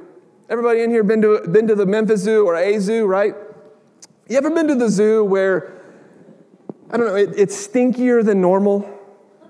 Everybody 0.50 0.82
in 0.82 0.89
here 0.89 1.03
been 1.03 1.22
to, 1.22 1.48
been 1.48 1.67
to 1.67 1.75
the 1.75 1.86
Memphis 1.86 2.22
Zoo 2.22 2.46
or 2.46 2.55
a 2.55 2.79
zoo, 2.79 3.05
right? 3.05 3.34
You 4.29 4.38
ever 4.38 4.50
been 4.50 4.67
to 4.67 4.75
the 4.75 4.89
zoo 4.89 5.24
where, 5.24 5.82
I 6.91 6.98
don't 6.98 7.08
know, 7.08 7.15
it, 7.15 7.34
it's 7.36 7.67
stinkier 7.67 8.24
than 8.24 8.41
normal? 8.41 8.89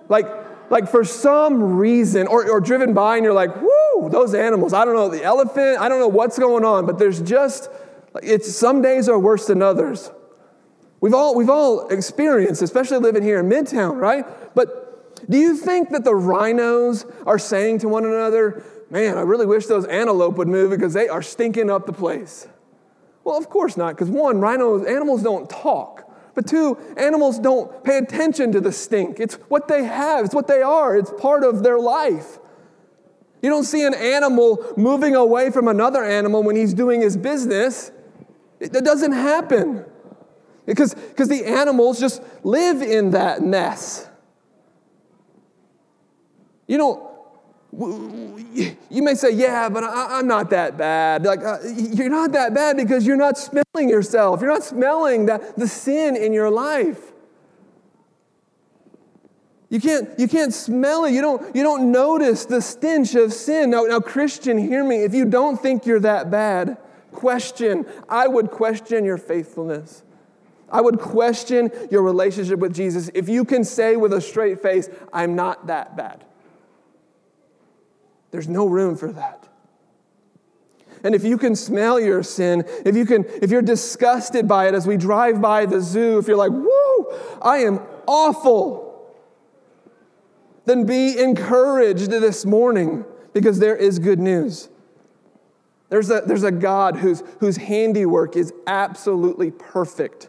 Like, 0.09 0.25
like 0.69 0.89
for 0.89 1.03
some 1.03 1.77
reason, 1.77 2.27
or, 2.27 2.49
or 2.49 2.59
driven 2.61 2.93
by 2.93 3.17
and 3.17 3.23
you're 3.23 3.33
like, 3.33 3.55
whoo, 3.61 4.09
those 4.09 4.33
animals. 4.33 4.73
I 4.73 4.85
don't 4.85 4.95
know, 4.95 5.09
the 5.09 5.23
elephant, 5.23 5.79
I 5.79 5.89
don't 5.89 5.99
know 5.99 6.07
what's 6.07 6.39
going 6.39 6.65
on, 6.65 6.85
but 6.85 6.97
there's 6.97 7.21
just, 7.21 7.69
it's 8.23 8.53
some 8.55 8.81
days 8.81 9.09
are 9.09 9.19
worse 9.19 9.47
than 9.47 9.61
others. 9.61 10.11
We've 11.01 11.13
all, 11.13 11.35
we've 11.35 11.49
all 11.49 11.89
experienced, 11.89 12.61
especially 12.61 12.97
living 12.99 13.21
here 13.21 13.39
in 13.39 13.49
Midtown, 13.49 13.99
right? 13.99 14.25
But 14.55 14.84
do 15.29 15.37
you 15.37 15.55
think 15.55 15.89
that 15.89 16.03
the 16.03 16.15
rhinos 16.15 17.05
are 17.25 17.39
saying 17.39 17.79
to 17.79 17.87
one 17.87 18.05
another, 18.05 18.63
Man, 18.89 19.17
I 19.17 19.21
really 19.21 19.45
wish 19.45 19.65
those 19.65 19.85
antelope 19.85 20.37
would 20.37 20.47
move 20.47 20.69
because 20.69 20.93
they 20.93 21.07
are 21.07 21.21
stinking 21.21 21.69
up 21.69 21.85
the 21.85 21.93
place? 21.93 22.47
Well, 23.23 23.37
of 23.37 23.49
course 23.49 23.75
not, 23.75 23.95
because 23.95 24.09
one, 24.09 24.39
rhinos, 24.39 24.85
animals 24.85 25.23
don't 25.23 25.49
talk. 25.49 26.03
But 26.35 26.47
two, 26.47 26.77
animals 26.95 27.39
don't 27.39 27.83
pay 27.83 27.97
attention 27.97 28.51
to 28.51 28.61
the 28.61 28.71
stink. 28.71 29.19
It's 29.19 29.35
what 29.47 29.67
they 29.67 29.83
have, 29.83 30.25
it's 30.25 30.35
what 30.35 30.47
they 30.47 30.61
are, 30.61 30.95
it's 30.95 31.11
part 31.19 31.43
of 31.43 31.63
their 31.63 31.79
life. 31.79 32.39
You 33.41 33.49
don't 33.49 33.63
see 33.63 33.85
an 33.85 33.93
animal 33.93 34.63
moving 34.77 35.15
away 35.15 35.49
from 35.49 35.67
another 35.67 36.03
animal 36.03 36.43
when 36.43 36.55
he's 36.55 36.73
doing 36.73 37.01
his 37.01 37.15
business. 37.17 37.91
That 38.59 38.83
doesn't 38.83 39.11
happen. 39.11 39.85
Because, 40.65 40.93
because 40.93 41.29
the 41.29 41.45
animals 41.45 41.99
just 41.99 42.21
live 42.43 42.81
in 42.81 43.11
that 43.11 43.43
mess. 43.43 44.09
You 46.67 46.77
know, 46.77 47.11
you 48.89 49.03
may 49.03 49.15
say, 49.15 49.31
yeah, 49.31 49.69
but 49.69 49.83
I, 49.83 50.19
am 50.19 50.27
not 50.27 50.49
that 50.51 50.77
bad. 50.77 51.25
Like, 51.25 51.43
uh, 51.43 51.57
you're 51.75 52.09
not 52.09 52.31
that 52.31 52.53
bad 52.53 52.77
because 52.77 53.05
you're 53.05 53.17
not 53.17 53.37
smelling 53.37 53.89
yourself. 53.89 54.41
You're 54.41 54.51
not 54.51 54.63
smelling 54.63 55.25
that, 55.25 55.57
the 55.57 55.67
sin 55.67 56.15
in 56.15 56.31
your 56.31 56.49
life. 56.49 57.11
You 59.69 59.81
can't, 59.81 60.09
you 60.17 60.27
can't 60.27 60.53
smell 60.53 61.05
it. 61.05 61.11
You 61.11 61.21
don't, 61.21 61.55
you 61.55 61.63
don't 61.63 61.91
notice 61.91 62.45
the 62.45 62.61
stench 62.61 63.15
of 63.15 63.33
sin. 63.33 63.71
Now, 63.71 63.83
now, 63.83 63.99
Christian, 63.99 64.57
hear 64.57 64.83
me. 64.83 65.03
If 65.03 65.13
you 65.13 65.25
don't 65.25 65.61
think 65.61 65.85
you're 65.85 65.99
that 65.99 66.31
bad, 66.31 66.77
question. 67.11 67.85
I 68.07 68.27
would 68.27 68.51
question 68.51 69.03
your 69.05 69.17
faithfulness. 69.17 70.03
I 70.69 70.81
would 70.81 70.99
question 70.99 71.71
your 71.89 72.03
relationship 72.03 72.59
with 72.59 72.73
Jesus 72.75 73.09
if 73.13 73.29
you 73.29 73.45
can 73.45 73.63
say 73.63 73.95
with 73.95 74.13
a 74.13 74.21
straight 74.21 74.61
face, 74.61 74.89
I'm 75.13 75.35
not 75.35 75.67
that 75.67 75.95
bad. 75.95 76.23
There's 78.35 78.49
no 78.49 78.65
room 78.65 78.97
for 78.97 79.13
that. 79.13 79.47
And 81.05 81.15
if 81.15 81.23
you 81.23 81.37
can 81.37 81.55
smell 81.55 82.01
your 82.01 82.21
sin, 82.21 82.65
if 82.85 82.93
you 82.93 83.05
can, 83.05 83.23
if 83.41 83.49
you're 83.49 83.61
disgusted 83.61 84.45
by 84.45 84.67
it 84.67 84.73
as 84.73 84.85
we 84.85 84.97
drive 84.97 85.39
by 85.39 85.65
the 85.65 85.79
zoo, 85.79 86.17
if 86.17 86.27
you're 86.27 86.35
like, 86.35 86.51
whoo, 86.51 87.13
I 87.41 87.59
am 87.59 87.79
awful, 88.05 89.15
then 90.65 90.85
be 90.85 91.17
encouraged 91.17 92.11
this 92.11 92.45
morning 92.45 93.05
because 93.31 93.59
there 93.59 93.77
is 93.77 93.99
good 93.99 94.19
news. 94.19 94.67
There's 95.87 96.11
a, 96.11 96.19
there's 96.25 96.43
a 96.43 96.51
God 96.51 96.97
whose, 96.97 97.23
whose 97.39 97.55
handiwork 97.55 98.35
is 98.35 98.51
absolutely 98.67 99.49
perfect 99.49 100.27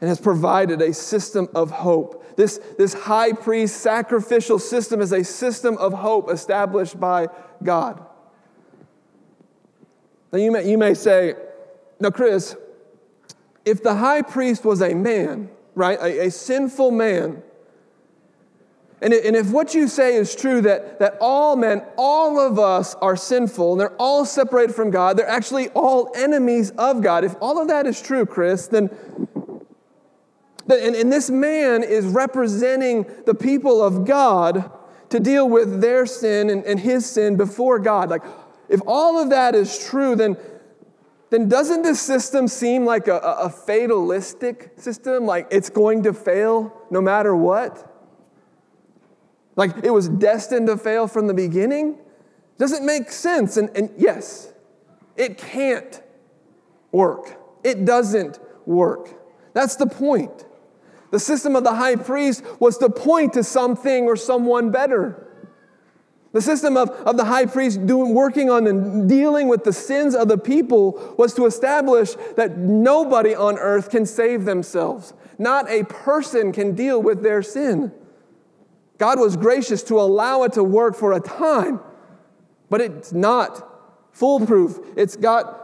and 0.00 0.08
has 0.08 0.20
provided 0.20 0.80
a 0.80 0.94
system 0.94 1.48
of 1.52 1.72
hope 1.72 2.21
this, 2.36 2.58
this 2.78 2.94
high 2.94 3.32
priest 3.32 3.78
sacrificial 3.78 4.58
system 4.58 5.00
is 5.00 5.12
a 5.12 5.24
system 5.24 5.76
of 5.78 5.92
hope 5.92 6.30
established 6.30 6.98
by 6.98 7.28
God. 7.62 8.04
Now, 10.32 10.38
you 10.38 10.50
may, 10.50 10.70
you 10.70 10.78
may 10.78 10.94
say, 10.94 11.34
now, 12.00 12.10
Chris, 12.10 12.56
if 13.64 13.82
the 13.82 13.94
high 13.94 14.22
priest 14.22 14.64
was 14.64 14.82
a 14.82 14.94
man, 14.94 15.50
right, 15.74 15.98
a, 16.00 16.26
a 16.26 16.30
sinful 16.30 16.90
man, 16.90 17.42
and, 19.02 19.12
and 19.12 19.34
if 19.34 19.50
what 19.50 19.74
you 19.74 19.88
say 19.88 20.14
is 20.14 20.34
true, 20.36 20.60
that, 20.62 21.00
that 21.00 21.16
all 21.20 21.56
men, 21.56 21.82
all 21.96 22.38
of 22.38 22.58
us 22.58 22.94
are 22.96 23.16
sinful, 23.16 23.72
and 23.72 23.80
they're 23.80 23.96
all 23.96 24.24
separated 24.24 24.74
from 24.74 24.90
God, 24.92 25.16
they're 25.16 25.28
actually 25.28 25.68
all 25.70 26.12
enemies 26.14 26.70
of 26.78 27.02
God. 27.02 27.24
If 27.24 27.34
all 27.40 27.60
of 27.60 27.66
that 27.66 27.84
is 27.86 28.00
true, 28.00 28.24
Chris, 28.24 28.68
then, 28.68 28.90
then 29.31 29.31
and, 30.74 30.94
and 30.94 31.12
this 31.12 31.30
man 31.30 31.82
is 31.82 32.06
representing 32.06 33.06
the 33.26 33.34
people 33.34 33.82
of 33.82 34.04
God 34.04 34.70
to 35.10 35.20
deal 35.20 35.48
with 35.48 35.80
their 35.80 36.06
sin 36.06 36.50
and, 36.50 36.64
and 36.64 36.80
his 36.80 37.04
sin 37.04 37.36
before 37.36 37.78
God. 37.78 38.10
Like, 38.10 38.22
if 38.68 38.80
all 38.86 39.18
of 39.18 39.30
that 39.30 39.54
is 39.54 39.78
true, 39.78 40.16
then, 40.16 40.36
then 41.30 41.48
doesn't 41.48 41.82
this 41.82 42.00
system 42.00 42.48
seem 42.48 42.84
like 42.84 43.08
a, 43.08 43.18
a 43.18 43.50
fatalistic 43.50 44.72
system? 44.76 45.26
Like 45.26 45.48
it's 45.50 45.68
going 45.68 46.04
to 46.04 46.14
fail 46.14 46.72
no 46.90 47.02
matter 47.02 47.36
what? 47.36 47.88
Like 49.56 49.84
it 49.84 49.90
was 49.90 50.08
destined 50.08 50.68
to 50.68 50.78
fail 50.78 51.06
from 51.06 51.26
the 51.26 51.34
beginning? 51.34 51.98
Doesn't 52.58 52.86
make 52.86 53.10
sense. 53.10 53.56
And, 53.56 53.68
and 53.76 53.90
yes, 53.98 54.52
it 55.16 55.36
can't 55.36 56.02
work. 56.90 57.38
It 57.62 57.84
doesn't 57.84 58.38
work. 58.64 59.10
That's 59.52 59.76
the 59.76 59.86
point. 59.86 60.46
The 61.12 61.20
system 61.20 61.54
of 61.56 61.62
the 61.62 61.74
high 61.74 61.96
priest 61.96 62.42
was 62.58 62.78
to 62.78 62.88
point 62.88 63.34
to 63.34 63.44
something 63.44 64.06
or 64.06 64.16
someone 64.16 64.70
better. 64.70 65.28
The 66.32 66.40
system 66.40 66.78
of, 66.78 66.88
of 66.88 67.18
the 67.18 67.26
high 67.26 67.44
priest 67.44 67.86
doing, 67.86 68.14
working 68.14 68.48
on 68.48 68.66
and 68.66 69.06
dealing 69.10 69.46
with 69.46 69.62
the 69.64 69.74
sins 69.74 70.14
of 70.14 70.28
the 70.28 70.38
people 70.38 71.14
was 71.18 71.34
to 71.34 71.44
establish 71.44 72.14
that 72.36 72.56
nobody 72.56 73.34
on 73.34 73.58
earth 73.58 73.90
can 73.90 74.06
save 74.06 74.46
themselves. 74.46 75.12
Not 75.38 75.70
a 75.70 75.84
person 75.84 76.50
can 76.50 76.74
deal 76.74 77.00
with 77.02 77.22
their 77.22 77.42
sin. 77.42 77.92
God 78.96 79.20
was 79.20 79.36
gracious 79.36 79.82
to 79.84 80.00
allow 80.00 80.44
it 80.44 80.54
to 80.54 80.64
work 80.64 80.96
for 80.96 81.12
a 81.12 81.20
time, 81.20 81.80
but 82.70 82.80
it's 82.80 83.12
not 83.12 83.68
foolproof. 84.12 84.78
It's 84.96 85.16
got 85.16 85.60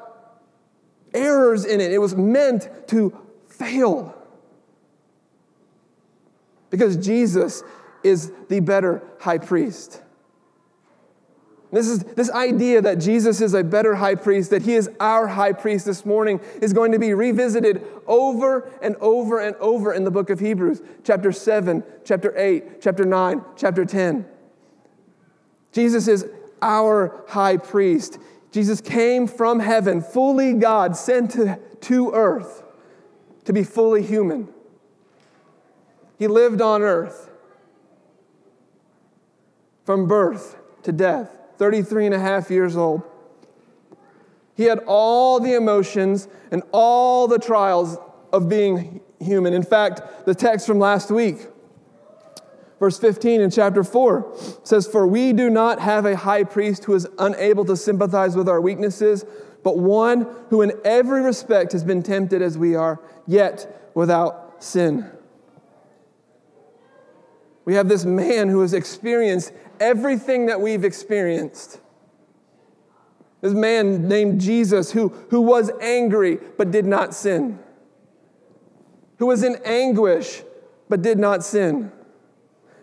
errors 1.15 1.65
in 1.65 1.81
it. 1.81 1.91
It 1.91 1.99
was 1.99 2.15
meant 2.15 2.69
to 2.89 3.17
fail. 3.47 4.15
Because 6.71 6.97
Jesus 6.97 7.63
is 8.03 8.33
the 8.49 8.61
better 8.61 9.03
high 9.21 9.39
priest. 9.39 10.03
This, 11.71 11.87
is, 11.87 11.99
this 12.03 12.31
idea 12.31 12.81
that 12.81 12.99
Jesus 12.99 13.43
is 13.43 13.53
a 13.53 13.63
better 13.63 13.95
high 13.95 14.15
priest, 14.15 14.51
that 14.51 14.63
he 14.63 14.75
is 14.75 14.89
our 15.01 15.27
high 15.27 15.53
priest 15.53 15.85
this 15.85 16.07
morning, 16.07 16.41
is 16.63 16.73
going 16.73 16.93
to 16.93 16.99
be 16.99 17.13
revisited 17.13 17.87
over 18.07 18.71
and 18.81 18.97
over 18.97 19.39
and 19.41 19.55
over 19.57 19.93
in 19.93 20.05
the 20.05 20.11
book 20.11 20.31
of 20.31 20.41
Hebrews, 20.41 20.81
chapter 21.05 21.31
7, 21.31 21.85
chapter 22.05 22.33
8, 22.37 22.81
chapter 22.81 23.05
9, 23.05 23.45
chapter 23.57 23.85
10. 23.85 24.27
Jesus 25.73 26.09
is 26.09 26.27
our 26.63 27.23
high 27.29 27.59
priest. 27.59 28.19
Jesus 28.51 28.81
came 28.81 29.27
from 29.27 29.61
heaven, 29.61 30.01
fully 30.01 30.55
God, 30.55 30.97
sent 30.97 31.33
to, 31.33 31.59
to 31.83 32.13
earth 32.13 32.63
to 33.45 33.53
be 33.53 33.63
fully 33.63 34.03
human. 34.03 34.49
He 36.19 36.27
lived 36.27 36.61
on 36.61 36.83
earth 36.83 37.31
from 39.85 40.07
birth 40.07 40.57
to 40.83 40.93
death. 40.93 41.35
33 41.59 42.07
and 42.07 42.15
a 42.15 42.19
half 42.19 42.51
years 42.51 42.77
old. 42.77 43.03
He 44.55 44.65
had 44.65 44.81
all 44.87 45.41
the 45.41 45.55
emotions 45.55 46.29
and 46.51 46.63
all 46.73 47.29
the 47.29 47.39
trials 47.39 47.99
of 48.33 48.49
being 48.49 49.01
human. 49.21 49.53
In 49.53 49.63
fact, 49.63 50.27
the 50.27 50.35
text 50.35 50.67
from 50.67 50.79
last 50.79 51.11
week, 51.11 51.47
verse 52.79 52.99
15 52.99 53.41
in 53.41 53.51
chapter 53.51 53.85
4, 53.85 54.35
says, 54.65 54.87
For 54.87 55.07
we 55.07 55.33
do 55.33 55.51
not 55.51 55.81
have 55.81 56.07
a 56.07 56.17
high 56.17 56.45
priest 56.45 56.85
who 56.85 56.95
is 56.95 57.07
unable 57.19 57.65
to 57.67 57.77
sympathize 57.77 58.37
with 58.37 58.49
our 58.49 58.61
weaknesses, 58.61 59.25
but 59.63 59.79
one 59.79 60.27
who 60.51 60.63
in 60.63 60.73
every 60.85 61.23
respect 61.23 61.73
has 61.73 61.85
been 61.85 62.03
tempted 62.03 62.43
as 62.43 62.57
we 62.57 62.75
are, 62.75 63.01
yet 63.27 63.91
without 63.95 64.63
sin. 64.63 65.11
We 67.69 67.75
have 67.75 67.87
this 67.87 68.07
man 68.07 68.49
who 68.49 68.63
has 68.63 68.73
experienced 68.73 69.53
everything 69.79 70.47
that 70.47 70.59
we've 70.59 70.87
experienced. 70.87 71.79
This 73.43 73.53
man 73.53 74.09
named 74.09 74.41
Jesus 74.41 74.91
who, 74.91 75.11
who 75.29 75.43
was 75.43 75.71
angry 75.83 76.39
but 76.57 76.71
did 76.71 76.87
not 76.87 77.13
sin, 77.13 77.59
who 79.19 79.27
was 79.27 79.43
in 79.43 79.57
anguish 79.67 80.43
but 80.89 81.03
did 81.03 81.19
not 81.19 81.45
sin, 81.45 81.93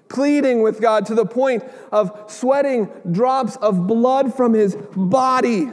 pleading 0.08 0.62
with 0.62 0.80
God 0.80 1.08
to 1.08 1.15
the 1.15 1.26
point 1.26 1.63
of 1.91 2.26
sweating 2.28 2.88
drops 3.12 3.56
of 3.56 3.88
blood 3.88 4.36
from 4.36 4.54
his 4.54 4.76
body, 4.95 5.71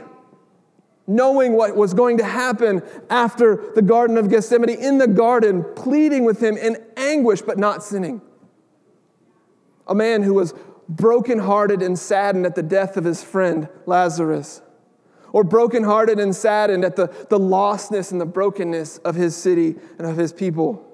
knowing 1.05 1.53
what 1.53 1.75
was 1.75 1.93
going 1.93 2.17
to 2.17 2.25
happen 2.25 2.81
after 3.11 3.73
the 3.75 3.83
Garden 3.83 4.17
of 4.17 4.27
Gethsemane, 4.27 4.69
in 4.69 4.97
the 4.97 5.07
garden, 5.07 5.63
pleading 5.75 6.23
with 6.23 6.41
him 6.41 6.57
in 6.57 6.83
anguish 6.97 7.43
but 7.43 7.59
not 7.59 7.83
sinning. 7.83 8.19
A 9.87 9.95
man 9.95 10.23
who 10.23 10.33
was 10.33 10.53
brokenhearted 10.89 11.81
and 11.81 11.97
saddened 11.97 12.45
at 12.45 12.55
the 12.55 12.63
death 12.63 12.97
of 12.97 13.03
his 13.03 13.23
friend 13.23 13.67
Lazarus, 13.85 14.61
or 15.31 15.43
brokenhearted 15.43 16.19
and 16.19 16.35
saddened 16.35 16.85
at 16.85 16.95
the, 16.95 17.07
the 17.29 17.39
lostness 17.39 18.11
and 18.11 18.21
the 18.21 18.25
brokenness 18.25 18.99
of 18.99 19.15
his 19.15 19.35
city 19.35 19.75
and 19.97 20.07
of 20.07 20.17
his 20.17 20.31
people. 20.31 20.85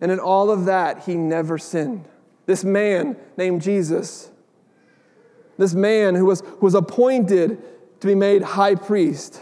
And 0.00 0.10
in 0.10 0.18
all 0.18 0.50
of 0.50 0.64
that, 0.64 1.04
he 1.04 1.14
never 1.14 1.58
sinned. 1.58 2.08
This 2.46 2.64
man 2.64 3.16
named 3.36 3.62
Jesus, 3.62 4.30
this 5.58 5.74
man 5.74 6.14
who 6.14 6.24
was, 6.24 6.40
who 6.40 6.66
was 6.66 6.74
appointed 6.74 7.62
to 8.00 8.06
be 8.06 8.14
made 8.14 8.42
high 8.42 8.74
priest. 8.74 9.40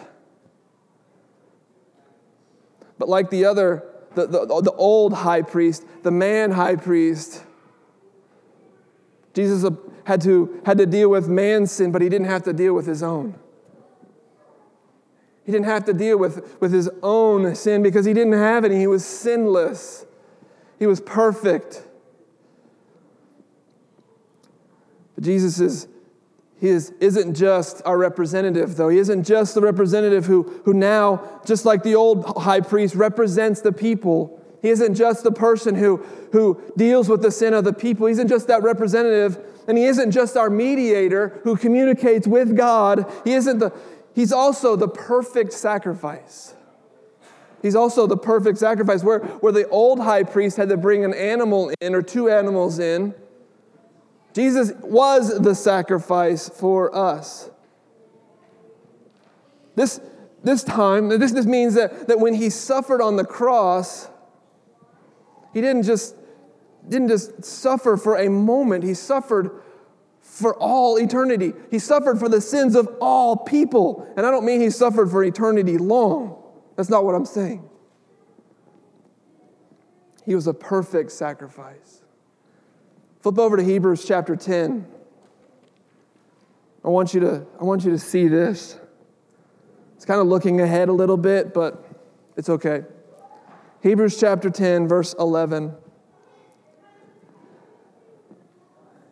But 2.99 3.09
like 3.09 3.31
the 3.31 3.45
other, 3.45 3.85
the, 4.15 4.27
the, 4.27 4.47
the 4.47 4.73
old 4.73 5.13
high 5.15 5.43
priest, 5.43 5.85
the 6.03 6.11
man 6.11 6.51
high 6.51 6.77
priest, 6.77 7.45
Jesus 9.39 9.65
had 10.03 10.21
to, 10.23 10.61
had 10.67 10.79
to 10.79 10.87
deal 10.87 11.09
with 11.11 11.29
man's 11.29 11.71
sin, 11.71 11.93
but 11.93 12.03
he 12.03 12.09
didn't 12.09 12.27
have 12.27 12.43
to 12.43 12.53
deal 12.53 12.75
with 12.75 12.87
his 12.87 13.05
own. 13.05 13.39
He 15.47 15.53
didn't 15.53 15.67
have 15.67 15.85
to 15.85 15.93
deal 15.93 16.19
with, 16.19 16.61
with 16.61 16.73
his 16.73 16.91
own 17.05 17.55
sin 17.55 17.85
because 17.85 18.05
he 18.05 18.13
didn't 18.13 18.33
have 18.33 18.65
any. 18.65 18.81
He 18.81 18.89
was 18.89 19.05
sinless, 19.05 20.05
he 20.81 20.89
was 20.89 21.01
perfect. 21.01 21.85
But 25.15 25.23
Jesus 25.23 25.61
is, 25.61 25.87
he 26.59 26.71
is, 26.71 26.93
isn't 26.99 27.35
just 27.35 27.81
our 27.85 27.97
representative, 27.97 28.75
though. 28.75 28.89
He 28.89 28.99
isn't 28.99 29.23
just 29.23 29.55
the 29.55 29.61
representative 29.61 30.27
who, 30.27 30.43
who 30.65 30.75
now, 30.75 31.41
just 31.47 31.65
like 31.65 31.85
the 31.85 31.95
old 31.95 32.25
high 32.39 32.61
priest, 32.61 32.97
represents 32.97 33.61
the 33.61 33.71
people 33.71 34.45
he 34.63 34.71
isn't 34.71 34.95
just 34.95 35.23
the 35.23 35.33
person 35.33 35.75
who, 35.75 35.99
who 36.33 36.61
deals 36.77 37.09
with 37.09 37.23
the 37.23 37.31
sin 37.31 37.55
of 37.55 37.65
the 37.65 37.73
people. 37.73 38.07
He 38.07 38.13
isn't 38.13 38.29
just 38.29 38.49
that 38.49 38.63
representative, 38.63 39.39
and 39.69 39.79
he 39.79 39.85
isn't 39.85 40.11
just 40.11 40.37
our 40.37 40.51
mediator 40.51 41.41
who 41.45 41.57
communicates 41.57 42.27
with 42.27 42.57
God. 42.57 43.11
He 43.25 43.35
isn't 43.35 43.59
the, 43.59 43.73
he's 44.15 44.33
also 44.33 44.75
the 44.75 44.89
perfect 44.89 45.53
sacrifice. 45.53 46.55
He's 47.63 47.77
also 47.77 48.07
the 48.07 48.17
perfect 48.17 48.59
sacrifice. 48.59 49.03
Where, 49.03 49.21
where 49.21 49.53
the 49.53 49.69
old 49.69 50.01
high 50.01 50.25
priest 50.25 50.57
had 50.57 50.69
to 50.71 50.77
bring 50.77 51.05
an 51.05 51.15
animal 51.15 51.73
in 51.81 51.95
or 51.95 52.03
two 52.03 52.29
animals 52.29 52.79
in, 52.79 53.15
Jesus 54.33 54.73
was 54.83 55.41
the 55.41 55.55
sacrifice 55.55 56.49
for 56.49 56.95
us. 56.95 57.51
This, 59.75 60.01
this 60.43 60.65
time, 60.65 61.09
this, 61.09 61.33
this 61.33 61.47
means 61.47 61.75
that, 61.75 62.09
that 62.09 62.19
when 62.19 62.35
he 62.35 62.51
suffered 62.51 63.01
on 63.01 63.17
the 63.17 63.25
cross, 63.25 64.09
he 65.53 65.61
didn't 65.61 65.83
just, 65.85 66.15
didn't 66.89 67.09
just 67.09 67.45
suffer 67.45 67.97
for 67.97 68.17
a 68.17 68.29
moment, 68.29 68.85
he 68.85 68.95
suffered 68.95 69.63
for 70.21 70.55
all 70.57 70.97
eternity. 70.97 71.53
He 71.71 71.79
suffered 71.79 72.19
for 72.19 72.29
the 72.29 72.41
sins 72.41 72.77
of 72.77 72.89
all 73.01 73.37
people. 73.37 74.13
And 74.17 74.27
I 74.27 74.31
don't 74.31 74.45
mean 74.45 74.61
he 74.61 74.71
suffered 74.71 75.11
for 75.11 75.25
eternity 75.25 75.79
long. 75.79 76.43
That's 76.77 76.91
not 76.91 77.05
what 77.05 77.15
I'm 77.15 77.25
saying. 77.25 77.69
He 80.25 80.35
was 80.35 80.47
a 80.47 80.55
perfect 80.55 81.11
sacrifice. 81.13 82.03
Flip 83.23 83.39
over 83.39 83.57
to 83.57 83.65
Hebrews 83.65 84.05
chapter 84.05 84.37
10. 84.37 84.87
I 86.85 86.89
want 86.89 87.15
you 87.15 87.21
to, 87.21 87.47
I 87.59 87.65
want 87.65 87.85
you 87.85 87.91
to 87.91 87.99
see 87.99 88.29
this. 88.29 88.79
It's 89.97 90.05
kind 90.05 90.21
of 90.21 90.27
looking 90.27 90.61
ahead 90.61 90.89
a 90.89 90.93
little 90.93 91.17
bit, 91.17 91.53
but 91.53 91.85
it's 92.37 92.49
okay. 92.49 92.85
Hebrews 93.81 94.19
chapter 94.19 94.51
10, 94.51 94.89
verse 94.89 95.15
11. 95.19 95.73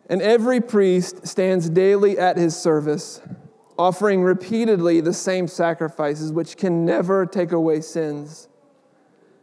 And 0.09 0.21
every 0.21 0.59
priest 0.59 1.25
stands 1.25 1.69
daily 1.69 2.17
at 2.17 2.37
his 2.37 2.55
service, 2.55 3.21
offering 3.77 4.23
repeatedly 4.23 4.99
the 4.99 5.13
same 5.13 5.47
sacrifices, 5.47 6.33
which 6.33 6.57
can 6.57 6.85
never 6.85 7.25
take 7.25 7.53
away 7.53 7.79
sins. 7.79 8.49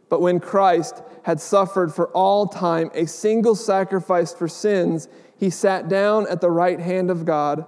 But 0.09 0.21
when 0.21 0.39
Christ 0.39 1.01
had 1.23 1.41
suffered 1.41 1.93
for 1.93 2.09
all 2.09 2.45
time 2.45 2.91
a 2.93 3.07
single 3.07 3.55
sacrifice 3.55 4.31
for 4.31 4.47
sins, 4.47 5.07
he 5.37 5.49
sat 5.49 5.89
down 5.89 6.27
at 6.27 6.39
the 6.39 6.51
right 6.51 6.79
hand 6.79 7.09
of 7.09 7.25
God, 7.25 7.65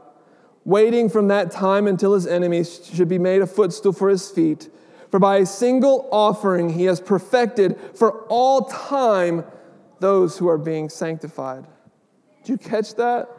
waiting 0.64 1.10
from 1.10 1.28
that 1.30 1.50
time 1.50 1.88
until 1.88 2.14
his 2.14 2.28
enemies 2.28 2.88
should 2.94 3.10
be 3.10 3.18
made 3.18 3.42
a 3.42 3.48
footstool 3.48 3.94
for 3.94 4.10
his 4.10 4.30
feet. 4.30 4.70
For 5.10 5.20
by 5.20 5.38
a 5.38 5.46
single 5.46 6.08
offering 6.12 6.70
he 6.70 6.86
has 6.86 7.00
perfected 7.00 7.78
for 7.94 8.24
all 8.28 8.66
time 8.66 9.46
those 10.00 10.38
who 10.38 10.48
are 10.48 10.58
being 10.58 10.90
sanctified. 10.90 11.66
Did 12.44 12.50
you 12.50 12.58
catch 12.58 12.96
that? 12.96 13.30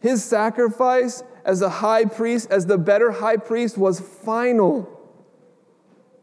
His 0.00 0.24
sacrifice 0.24 1.22
as 1.44 1.62
a 1.62 1.68
high 1.68 2.04
priest, 2.04 2.50
as 2.50 2.66
the 2.66 2.78
better 2.78 3.10
high 3.10 3.36
priest, 3.36 3.78
was 3.78 4.00
final. 4.00 4.88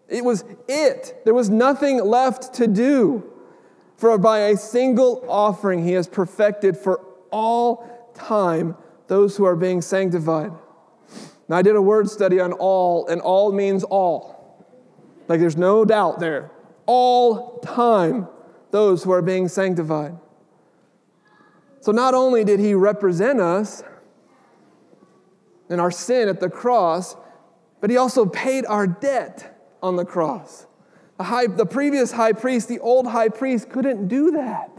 It 0.08 0.24
was 0.24 0.44
it. 0.68 1.22
There 1.26 1.34
was 1.34 1.50
nothing 1.50 2.04
left 2.04 2.54
to 2.56 2.68
do. 2.68 3.30
For 3.98 4.18
by 4.18 4.40
a 4.40 4.58
single 4.58 5.26
offering, 5.28 5.84
he 5.84 5.94
has 5.94 6.08
perfected 6.08 6.78
for 6.78 7.00
all 7.32 8.12
time 8.14 8.76
those 9.08 9.38
who 9.38 9.46
are 9.46 9.56
being 9.56 9.82
sanctified. 9.82 10.52
Now, 11.54 11.60
I 11.60 11.62
did 11.62 11.76
a 11.76 11.82
word 11.84 12.10
study 12.10 12.40
on 12.40 12.52
all, 12.52 13.06
and 13.06 13.22
all 13.22 13.52
means 13.52 13.84
all. 13.84 14.66
Like 15.28 15.40
there's 15.40 15.56
no 15.56 15.86
doubt 15.86 16.20
there. 16.20 16.50
All 16.88 17.60
time, 17.60 18.28
those 18.72 19.04
who 19.04 19.12
are 19.12 19.22
being 19.22 19.48
sanctified. 19.48 20.18
So, 21.80 21.92
not 21.92 22.16
only 22.16 22.44
did 22.44 22.60
he 22.60 22.74
represent 22.74 23.40
us 23.40 23.84
in 25.70 25.80
our 25.80 25.92
sin 25.92 26.28
at 26.28 26.40
the 26.40 26.50
cross, 26.50 27.16
but 27.82 27.92
he 27.92 27.98
also 27.98 28.26
paid 28.26 28.66
our 28.66 28.88
debt 28.88 29.56
on 29.84 29.96
the 29.96 30.06
cross. 30.06 30.66
The, 31.20 31.26
high, 31.26 31.46
the 31.46 31.68
previous 31.68 32.14
high 32.14 32.34
priest, 32.34 32.68
the 32.68 32.80
old 32.80 33.06
high 33.06 33.30
priest, 33.30 33.70
couldn't 33.70 34.08
do 34.08 34.32
that. 34.32 34.72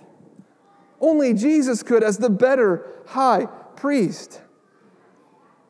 Only 1.00 1.34
Jesus 1.34 1.84
could 1.84 2.02
as 2.02 2.18
the 2.18 2.30
better 2.30 2.84
high 3.06 3.46
priest. 3.76 4.40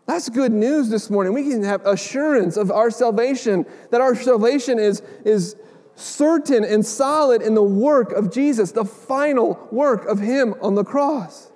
That's 0.07 0.29
good 0.29 0.53
news 0.53 0.91
this 0.91 1.09
morning. 1.09 1.33
We 1.33 1.49
can 1.49 1.63
have 1.63 1.85
assurance 1.87 2.57
of 2.57 2.71
our 2.71 2.91
salvation, 2.91 3.65
that 3.91 4.01
our 4.01 4.15
salvation 4.15 4.79
is, 4.79 5.03
is 5.25 5.57
certain 5.97 6.65
and 6.65 6.85
solid 6.85 7.41
in 7.41 7.55
the 7.55 7.63
work 7.63 8.13
of 8.13 8.33
Jesus, 8.33 8.73
the 8.73 8.85
final 8.85 9.67
work 9.71 10.07
of 10.07 10.21
Him 10.21 10.55
on 10.61 10.75
the 10.75 10.85
cross. 10.85 11.51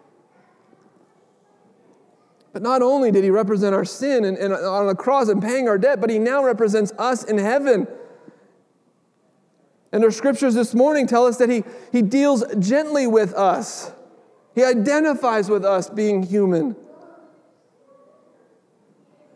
But 2.52 2.62
not 2.62 2.82
only 2.82 3.10
did 3.10 3.22
he 3.22 3.30
represent 3.30 3.74
our 3.74 3.84
sin 3.84 4.24
and, 4.24 4.36
and 4.36 4.52
on 4.52 4.86
the 4.86 4.94
cross 4.94 5.28
and 5.28 5.42
paying 5.42 5.68
our 5.68 5.78
debt, 5.78 6.00
but 6.00 6.10
he 6.10 6.18
now 6.18 6.42
represents 6.42 6.92
us 6.98 7.22
in 7.22 7.38
heaven. 7.38 7.86
And 9.92 10.02
our 10.02 10.10
scriptures 10.10 10.54
this 10.54 10.74
morning 10.74 11.06
tell 11.06 11.26
us 11.26 11.36
that 11.36 11.50
he, 11.50 11.62
he 11.92 12.02
deals 12.02 12.44
gently 12.58 13.06
with 13.06 13.32
us. 13.34 13.92
He 14.54 14.64
identifies 14.64 15.48
with 15.48 15.64
us 15.64 15.88
being 15.88 16.22
human. 16.22 16.74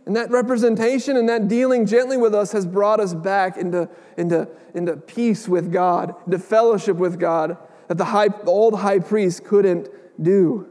And 0.04 0.16
that 0.16 0.30
representation 0.30 1.16
and 1.16 1.28
that 1.28 1.48
dealing 1.48 1.86
gently 1.86 2.16
with 2.16 2.34
us 2.34 2.52
has 2.52 2.66
brought 2.66 2.98
us 2.98 3.14
back 3.14 3.56
into, 3.56 3.88
into, 4.16 4.48
into 4.74 4.96
peace 4.96 5.48
with 5.48 5.72
God, 5.72 6.14
into 6.26 6.38
fellowship 6.38 6.96
with 6.96 7.20
God 7.20 7.56
that 7.88 7.98
the, 7.98 8.06
high, 8.06 8.28
the 8.28 8.50
old 8.50 8.80
high 8.80 8.98
priest 8.98 9.44
couldn't 9.44 9.88
do. 10.20 10.66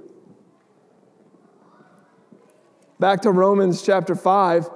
Back 2.99 3.21
to 3.21 3.31
Romans 3.31 3.81
chapter 3.81 4.15
5. 4.15 4.65
It 4.65 4.71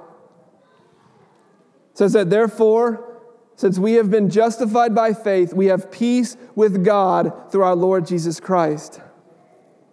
says 1.94 2.12
that 2.12 2.30
therefore, 2.30 3.20
since 3.56 3.78
we 3.78 3.94
have 3.94 4.10
been 4.10 4.30
justified 4.30 4.94
by 4.94 5.12
faith, 5.12 5.54
we 5.54 5.66
have 5.66 5.90
peace 5.90 6.36
with 6.54 6.84
God 6.84 7.50
through 7.50 7.62
our 7.62 7.74
Lord 7.74 8.06
Jesus 8.06 8.38
Christ. 8.38 9.00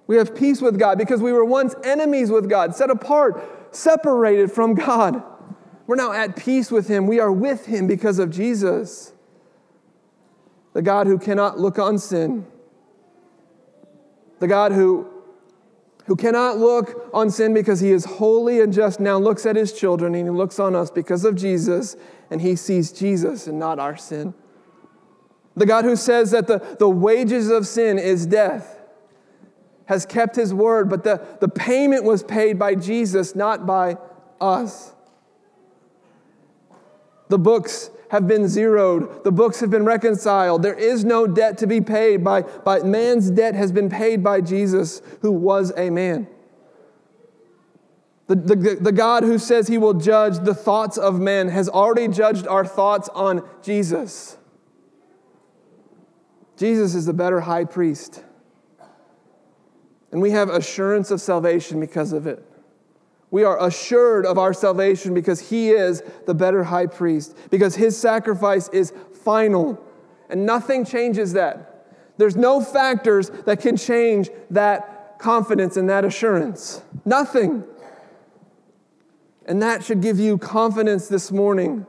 We 0.05 0.17
have 0.17 0.35
peace 0.35 0.61
with 0.61 0.77
God 0.77 0.97
because 0.97 1.21
we 1.21 1.31
were 1.31 1.45
once 1.45 1.73
enemies 1.83 2.29
with 2.29 2.49
God, 2.49 2.75
set 2.75 2.89
apart, 2.89 3.41
separated 3.75 4.51
from 4.51 4.75
God. 4.75 5.23
We're 5.87 5.95
now 5.95 6.13
at 6.13 6.35
peace 6.35 6.71
with 6.71 6.87
Him. 6.87 7.07
We 7.07 7.19
are 7.19 7.31
with 7.31 7.65
Him 7.65 7.87
because 7.87 8.19
of 8.19 8.29
Jesus, 8.29 9.13
the 10.73 10.81
God 10.81 11.07
who 11.07 11.17
cannot 11.17 11.59
look 11.59 11.77
on 11.77 11.97
sin, 11.97 12.45
the 14.39 14.47
God 14.47 14.71
who 14.71 15.09
who 16.05 16.15
cannot 16.15 16.57
look 16.57 17.09
on 17.13 17.29
sin 17.29 17.53
because 17.53 17.79
he 17.79 17.91
is 17.91 18.05
holy 18.05 18.59
and 18.59 18.73
just, 18.73 18.99
now 18.99 19.17
looks 19.17 19.45
at 19.45 19.55
his 19.55 19.71
children 19.71 20.13
and 20.15 20.27
he 20.27 20.29
looks 20.29 20.59
on 20.59 20.75
us 20.75 20.91
because 20.91 21.23
of 21.23 21.35
Jesus 21.35 21.95
and 22.29 22.41
he 22.41 22.55
sees 22.55 22.91
Jesus 22.91 23.47
and 23.47 23.57
not 23.57 23.79
our 23.79 23.95
sin. 23.95 24.33
The 25.55 25.65
God 25.65 25.85
who 25.85 25.95
says 25.95 26.31
that 26.31 26.47
the, 26.47 26.75
the 26.79 26.89
wages 26.89 27.49
of 27.49 27.67
sin 27.67 27.97
is 27.97 28.25
death 28.25 28.81
has 29.85 30.05
kept 30.05 30.35
his 30.35 30.53
word, 30.53 30.89
but 30.89 31.03
the, 31.03 31.21
the 31.39 31.47
payment 31.49 32.03
was 32.03 32.23
paid 32.23 32.57
by 32.57 32.75
Jesus, 32.75 33.35
not 33.35 33.65
by 33.65 33.97
us. 34.39 34.93
The 37.29 37.39
books 37.39 37.89
have 38.09 38.27
been 38.27 38.47
zeroed. 38.47 39.23
The 39.23 39.31
books 39.31 39.59
have 39.59 39.71
been 39.71 39.85
reconciled. 39.85 40.61
There 40.61 40.75
is 40.75 41.03
no 41.03 41.25
debt 41.25 41.57
to 41.59 41.67
be 41.67 41.81
paid 41.81 42.23
by, 42.23 42.43
by 42.43 42.79
man's 42.83 43.31
debt 43.31 43.55
has 43.55 43.71
been 43.71 43.89
paid 43.89 44.23
by 44.23 44.41
Jesus, 44.41 45.01
who 45.21 45.31
was 45.31 45.73
a 45.75 45.89
man. 45.89 46.27
The, 48.27 48.35
the, 48.35 48.77
the 48.79 48.91
God 48.91 49.23
who 49.23 49.37
says 49.37 49.67
he 49.67 49.77
will 49.77 49.95
judge 49.95 50.39
the 50.39 50.53
thoughts 50.53 50.97
of 50.97 51.19
men 51.19 51.49
has 51.49 51.67
already 51.67 52.07
judged 52.07 52.47
our 52.47 52.65
thoughts 52.65 53.09
on 53.09 53.47
Jesus. 53.61 54.37
Jesus 56.55 56.95
is 56.95 57.05
the 57.05 57.13
better 57.13 57.41
high 57.41 57.65
priest. 57.65 58.23
And 60.13 60.21
we 60.21 60.29
have 60.29 60.49
assurance 60.49 61.09
of 61.09 61.19
salvation 61.19 61.79
because 61.79 62.13
of 62.13 62.27
it. 62.27 62.45
We 63.31 63.43
are 63.43 63.65
assured 63.65 64.27
of 64.27 64.37
our 64.37 64.53
salvation 64.53 65.15
because 65.15 65.49
he 65.49 65.71
is 65.71 66.03
the 66.27 66.35
better 66.35 66.63
high 66.63 66.85
priest, 66.85 67.35
because 67.49 67.73
his 67.75 67.97
sacrifice 67.97 68.69
is 68.69 68.93
final, 69.23 69.83
and 70.29 70.45
nothing 70.45 70.85
changes 70.85 71.33
that. 71.33 71.87
There's 72.17 72.35
no 72.35 72.61
factors 72.61 73.31
that 73.47 73.59
can 73.59 73.75
change 73.75 74.29
that 74.51 75.17
confidence 75.17 75.77
and 75.77 75.89
that 75.89 76.05
assurance. 76.05 76.83
Nothing. 77.05 77.63
And 79.47 79.63
that 79.63 79.83
should 79.83 80.03
give 80.03 80.19
you 80.19 80.37
confidence 80.37 81.07
this 81.07 81.31
morning, 81.31 81.87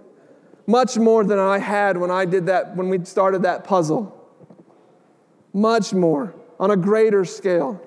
much 0.66 0.96
more 0.96 1.24
than 1.24 1.38
I 1.38 1.58
had 1.58 1.98
when 1.98 2.10
I 2.10 2.24
did 2.24 2.46
that, 2.46 2.74
when 2.74 2.88
we 2.88 3.04
started 3.04 3.42
that 3.42 3.64
puzzle. 3.64 4.18
Much 5.52 5.92
more, 5.92 6.34
on 6.58 6.70
a 6.70 6.76
greater 6.76 7.26
scale. 7.26 7.82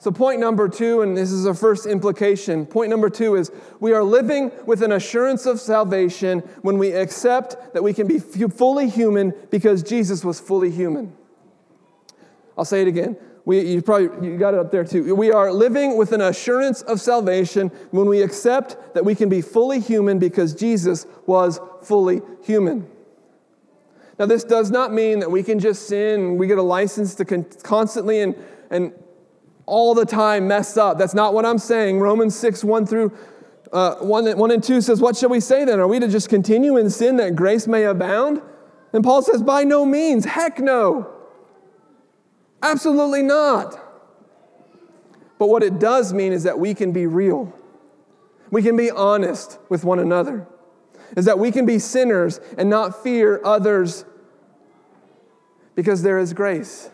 So, 0.00 0.12
point 0.12 0.38
number 0.38 0.68
two, 0.68 1.02
and 1.02 1.16
this 1.16 1.32
is 1.32 1.44
our 1.44 1.54
first 1.54 1.84
implication. 1.84 2.66
Point 2.66 2.88
number 2.90 3.10
two 3.10 3.34
is 3.34 3.50
we 3.80 3.92
are 3.92 4.04
living 4.04 4.52
with 4.64 4.82
an 4.82 4.92
assurance 4.92 5.44
of 5.44 5.60
salvation 5.60 6.40
when 6.62 6.78
we 6.78 6.92
accept 6.92 7.74
that 7.74 7.82
we 7.82 7.92
can 7.92 8.06
be 8.06 8.20
fully 8.20 8.88
human 8.88 9.34
because 9.50 9.82
Jesus 9.82 10.24
was 10.24 10.38
fully 10.38 10.70
human. 10.70 11.12
I'll 12.56 12.64
say 12.64 12.82
it 12.82 12.88
again. 12.88 13.16
We, 13.44 13.60
you 13.60 13.82
probably 13.82 14.28
you 14.28 14.36
got 14.36 14.54
it 14.54 14.60
up 14.60 14.70
there 14.70 14.84
too. 14.84 15.16
We 15.16 15.32
are 15.32 15.50
living 15.52 15.96
with 15.96 16.12
an 16.12 16.20
assurance 16.20 16.82
of 16.82 17.00
salvation 17.00 17.68
when 17.90 18.06
we 18.06 18.22
accept 18.22 18.94
that 18.94 19.04
we 19.04 19.16
can 19.16 19.28
be 19.28 19.40
fully 19.40 19.80
human 19.80 20.20
because 20.20 20.54
Jesus 20.54 21.06
was 21.26 21.58
fully 21.82 22.20
human. 22.44 22.86
Now, 24.18 24.26
this 24.26 24.44
does 24.44 24.70
not 24.70 24.92
mean 24.92 25.20
that 25.20 25.30
we 25.30 25.42
can 25.42 25.58
just 25.58 25.88
sin 25.88 26.36
we 26.36 26.46
get 26.46 26.58
a 26.58 26.62
license 26.62 27.14
to 27.16 27.24
con- 27.24 27.46
constantly 27.62 28.20
and, 28.20 28.34
and 28.70 28.92
all 29.68 29.94
the 29.94 30.06
time 30.06 30.48
mess 30.48 30.76
up. 30.76 30.98
That's 30.98 31.14
not 31.14 31.34
what 31.34 31.44
I'm 31.44 31.58
saying. 31.58 32.00
Romans 32.00 32.36
6, 32.36 32.64
1 32.64 32.86
through 32.86 33.16
uh, 33.72 33.96
1, 33.96 34.38
1 34.38 34.50
and 34.50 34.62
2 34.62 34.80
says, 34.80 35.00
What 35.00 35.16
shall 35.16 35.28
we 35.28 35.40
say 35.40 35.64
then? 35.64 35.78
Are 35.78 35.86
we 35.86 36.00
to 36.00 36.08
just 36.08 36.28
continue 36.28 36.76
in 36.76 36.90
sin 36.90 37.16
that 37.18 37.36
grace 37.36 37.66
may 37.66 37.84
abound? 37.84 38.40
And 38.92 39.04
Paul 39.04 39.22
says, 39.22 39.42
By 39.42 39.64
no 39.64 39.84
means. 39.84 40.24
Heck 40.24 40.58
no. 40.58 41.10
Absolutely 42.62 43.22
not. 43.22 43.78
But 45.38 45.48
what 45.48 45.62
it 45.62 45.78
does 45.78 46.12
mean 46.12 46.32
is 46.32 46.42
that 46.44 46.58
we 46.58 46.74
can 46.74 46.92
be 46.92 47.06
real. 47.06 47.52
We 48.50 48.62
can 48.62 48.76
be 48.76 48.90
honest 48.90 49.58
with 49.68 49.84
one 49.84 49.98
another. 49.98 50.46
Is 51.16 51.26
that 51.26 51.38
we 51.38 51.52
can 51.52 51.64
be 51.64 51.78
sinners 51.78 52.40
and 52.56 52.68
not 52.68 53.02
fear 53.02 53.40
others 53.44 54.04
because 55.74 56.02
there 56.02 56.18
is 56.18 56.32
grace. 56.32 56.90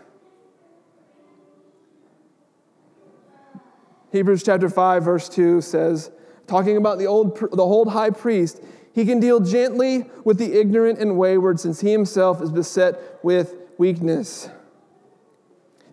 Hebrews 4.15 4.45
chapter 4.45 4.69
5, 4.69 5.03
verse 5.03 5.29
2 5.29 5.61
says, 5.61 6.13
talking 6.47 6.77
about 6.77 6.99
the 6.99 7.07
old, 7.07 7.37
the 7.37 7.63
old 7.63 7.89
high 7.89 8.11
priest, 8.11 8.63
he 8.93 9.05
can 9.05 9.19
deal 9.19 9.41
gently 9.41 10.09
with 10.23 10.39
the 10.39 10.53
ignorant 10.53 11.01
and 11.01 11.19
wayward 11.19 11.59
since 11.59 11.81
he 11.81 11.91
himself 11.91 12.41
is 12.41 12.53
beset 12.53 13.19
with 13.25 13.57
weakness. 13.77 14.49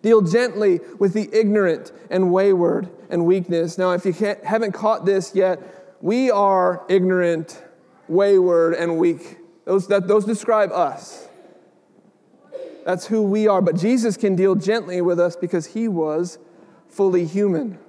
Deal 0.02 0.20
gently 0.20 0.78
with 1.00 1.14
the 1.14 1.30
ignorant 1.32 1.90
and 2.10 2.32
wayward 2.32 2.88
and 3.10 3.26
weakness. 3.26 3.76
Now, 3.76 3.90
if 3.90 4.06
you 4.06 4.12
haven't 4.44 4.70
caught 4.70 5.04
this 5.04 5.34
yet, 5.34 5.58
we 6.00 6.30
are 6.30 6.84
ignorant, 6.88 7.60
wayward, 8.06 8.74
and 8.74 8.98
weak 8.98 9.38
Those, 9.64 9.88
that, 9.88 10.06
those 10.06 10.24
describe 10.24 10.70
us. 10.70 11.26
That's 12.84 13.06
who 13.06 13.24
we 13.24 13.48
are. 13.48 13.60
But 13.60 13.74
Jesus 13.74 14.16
can 14.16 14.36
deal 14.36 14.54
gently 14.54 15.00
with 15.00 15.18
us 15.18 15.34
because 15.34 15.66
he 15.66 15.88
was 15.88 16.38
fully 16.86 17.26
human. 17.26 17.80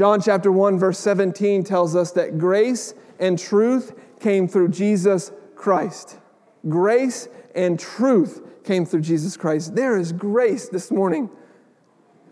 John 0.00 0.22
chapter 0.22 0.50
1, 0.50 0.78
verse 0.78 0.98
17 0.98 1.62
tells 1.62 1.94
us 1.94 2.12
that 2.12 2.38
grace 2.38 2.94
and 3.18 3.38
truth 3.38 3.92
came 4.18 4.48
through 4.48 4.68
Jesus 4.68 5.30
Christ. 5.54 6.18
Grace 6.66 7.28
and 7.54 7.78
truth 7.78 8.40
came 8.64 8.86
through 8.86 9.02
Jesus 9.02 9.36
Christ. 9.36 9.74
There 9.74 9.98
is 9.98 10.12
grace 10.12 10.70
this 10.70 10.90
morning. 10.90 11.28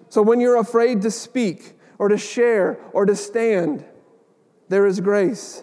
So 0.09 0.23
when 0.23 0.41
you're 0.41 0.57
afraid 0.57 1.03
to 1.03 1.11
speak 1.11 1.75
or 1.99 2.09
to 2.09 2.17
share 2.17 2.81
or 2.95 3.05
to 3.05 3.15
stand, 3.15 3.85
there 4.71 4.87
is 4.87 5.01
grace. 5.01 5.63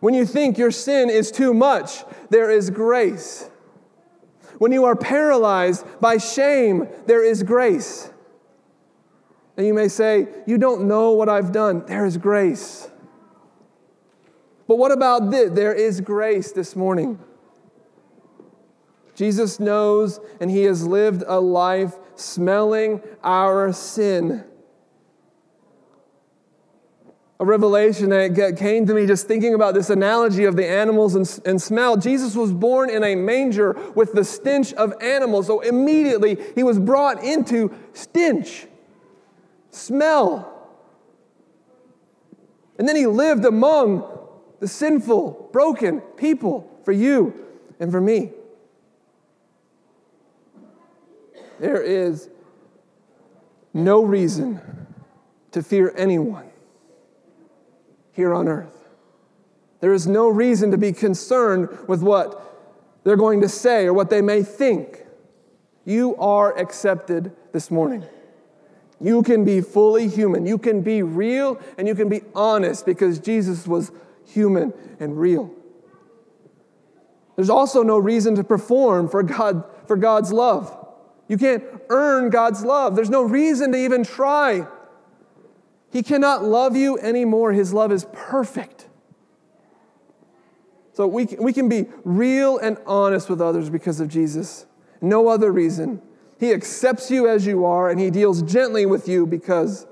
When 0.00 0.12
you 0.12 0.26
think 0.26 0.58
your 0.58 0.70
sin 0.70 1.08
is 1.08 1.30
too 1.30 1.54
much, 1.54 2.04
there 2.28 2.50
is 2.50 2.68
grace. 2.68 3.48
When 4.58 4.70
you 4.70 4.84
are 4.84 4.96
paralyzed 4.96 5.86
by 5.98 6.18
shame, 6.18 6.88
there 7.06 7.24
is 7.24 7.42
grace. 7.42 8.10
And 9.60 9.66
you 9.66 9.74
may 9.74 9.88
say, 9.88 10.26
You 10.46 10.56
don't 10.56 10.88
know 10.88 11.10
what 11.10 11.28
I've 11.28 11.52
done. 11.52 11.84
There 11.84 12.06
is 12.06 12.16
grace. 12.16 12.90
But 14.66 14.76
what 14.76 14.90
about 14.90 15.30
this? 15.30 15.50
There 15.50 15.74
is 15.74 16.00
grace 16.00 16.52
this 16.52 16.74
morning. 16.74 17.18
Jesus 19.14 19.60
knows 19.60 20.18
and 20.40 20.50
he 20.50 20.62
has 20.62 20.86
lived 20.86 21.24
a 21.26 21.38
life 21.38 21.94
smelling 22.14 23.02
our 23.22 23.70
sin 23.74 24.44
a 27.40 27.44
revelation 27.44 28.10
that 28.10 28.56
came 28.58 28.86
to 28.86 28.92
me 28.92 29.06
just 29.06 29.26
thinking 29.26 29.54
about 29.54 29.72
this 29.72 29.88
analogy 29.88 30.44
of 30.44 30.56
the 30.56 30.68
animals 30.68 31.14
and, 31.14 31.40
and, 31.46 31.60
smell. 31.60 31.96
Jesus 31.96 32.36
was 32.36 32.52
born 32.52 32.90
in 32.90 33.02
a 33.02 33.14
manger 33.14 33.72
with 33.94 34.12
the 34.12 34.22
stench 34.24 34.74
of 34.74 34.92
animals. 35.00 35.46
So 35.46 35.60
immediately 35.60 36.36
he 36.54 36.62
was 36.62 36.78
brought 36.78 37.24
into 37.24 37.74
stench, 37.94 38.66
smell. 39.80 40.46
And 42.78 42.88
then 42.88 42.96
he 42.96 43.06
lived 43.06 43.44
among 43.44 44.04
the 44.60 44.68
sinful, 44.68 45.50
broken 45.52 46.00
people 46.00 46.70
for 46.84 46.92
you 46.92 47.34
and 47.78 47.90
for 47.90 48.00
me. 48.00 48.32
There 51.58 51.82
is 51.82 52.30
no 53.74 54.02
reason 54.02 54.60
to 55.52 55.62
fear 55.62 55.92
anyone 55.96 56.50
here 58.12 58.32
on 58.32 58.48
earth. 58.48 58.88
There 59.80 59.92
is 59.92 60.06
no 60.06 60.28
reason 60.28 60.70
to 60.70 60.78
be 60.78 60.92
concerned 60.92 61.68
with 61.86 62.02
what 62.02 62.46
they're 63.04 63.16
going 63.16 63.40
to 63.40 63.48
say 63.48 63.86
or 63.86 63.92
what 63.92 64.10
they 64.10 64.20
may 64.20 64.42
think. 64.42 65.06
You 65.84 66.16
are 66.16 66.56
accepted 66.58 67.32
this 67.52 67.70
morning. 67.70 68.04
You 69.00 69.22
can 69.22 69.44
be 69.44 69.60
fully 69.60 70.08
human. 70.08 70.46
You 70.46 70.58
can 70.58 70.82
be 70.82 71.02
real 71.02 71.58
and 71.78 71.88
you 71.88 71.94
can 71.94 72.08
be 72.08 72.22
honest 72.34 72.84
because 72.84 73.18
Jesus 73.18 73.66
was 73.66 73.92
human 74.26 74.74
and 74.98 75.18
real. 75.18 75.50
There's 77.36 77.50
also 77.50 77.82
no 77.82 77.96
reason 77.96 78.34
to 78.34 78.44
perform 78.44 79.08
for, 79.08 79.22
God, 79.22 79.64
for 79.86 79.96
God's 79.96 80.32
love. 80.32 80.76
You 81.28 81.38
can't 81.38 81.64
earn 81.88 82.28
God's 82.28 82.64
love. 82.64 82.94
There's 82.94 83.08
no 83.08 83.22
reason 83.22 83.72
to 83.72 83.78
even 83.78 84.04
try. 84.04 84.66
He 85.90 86.02
cannot 86.02 86.44
love 86.44 86.76
you 86.76 86.98
anymore. 86.98 87.52
His 87.52 87.72
love 87.72 87.92
is 87.92 88.06
perfect. 88.12 88.88
So 90.92 91.06
we, 91.06 91.24
we 91.38 91.52
can 91.52 91.68
be 91.68 91.86
real 92.04 92.58
and 92.58 92.76
honest 92.84 93.30
with 93.30 93.40
others 93.40 93.70
because 93.70 94.00
of 94.00 94.08
Jesus. 94.08 94.66
No 95.00 95.28
other 95.28 95.50
reason. 95.50 96.02
He 96.40 96.52
accepts 96.54 97.10
you 97.10 97.28
as 97.28 97.46
you 97.46 97.66
are, 97.66 97.90
and 97.90 98.00
He 98.00 98.10
deals 98.10 98.40
gently 98.42 98.86
with 98.86 99.06
you 99.06 99.26
because 99.26 99.86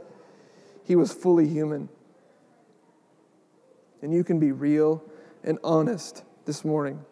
He 0.82 0.96
was 0.96 1.12
fully 1.12 1.46
human. 1.46 1.90
And 4.00 4.14
you 4.14 4.24
can 4.24 4.40
be 4.40 4.50
real 4.50 5.04
and 5.44 5.58
honest 5.62 6.24
this 6.46 6.64
morning. 6.64 7.04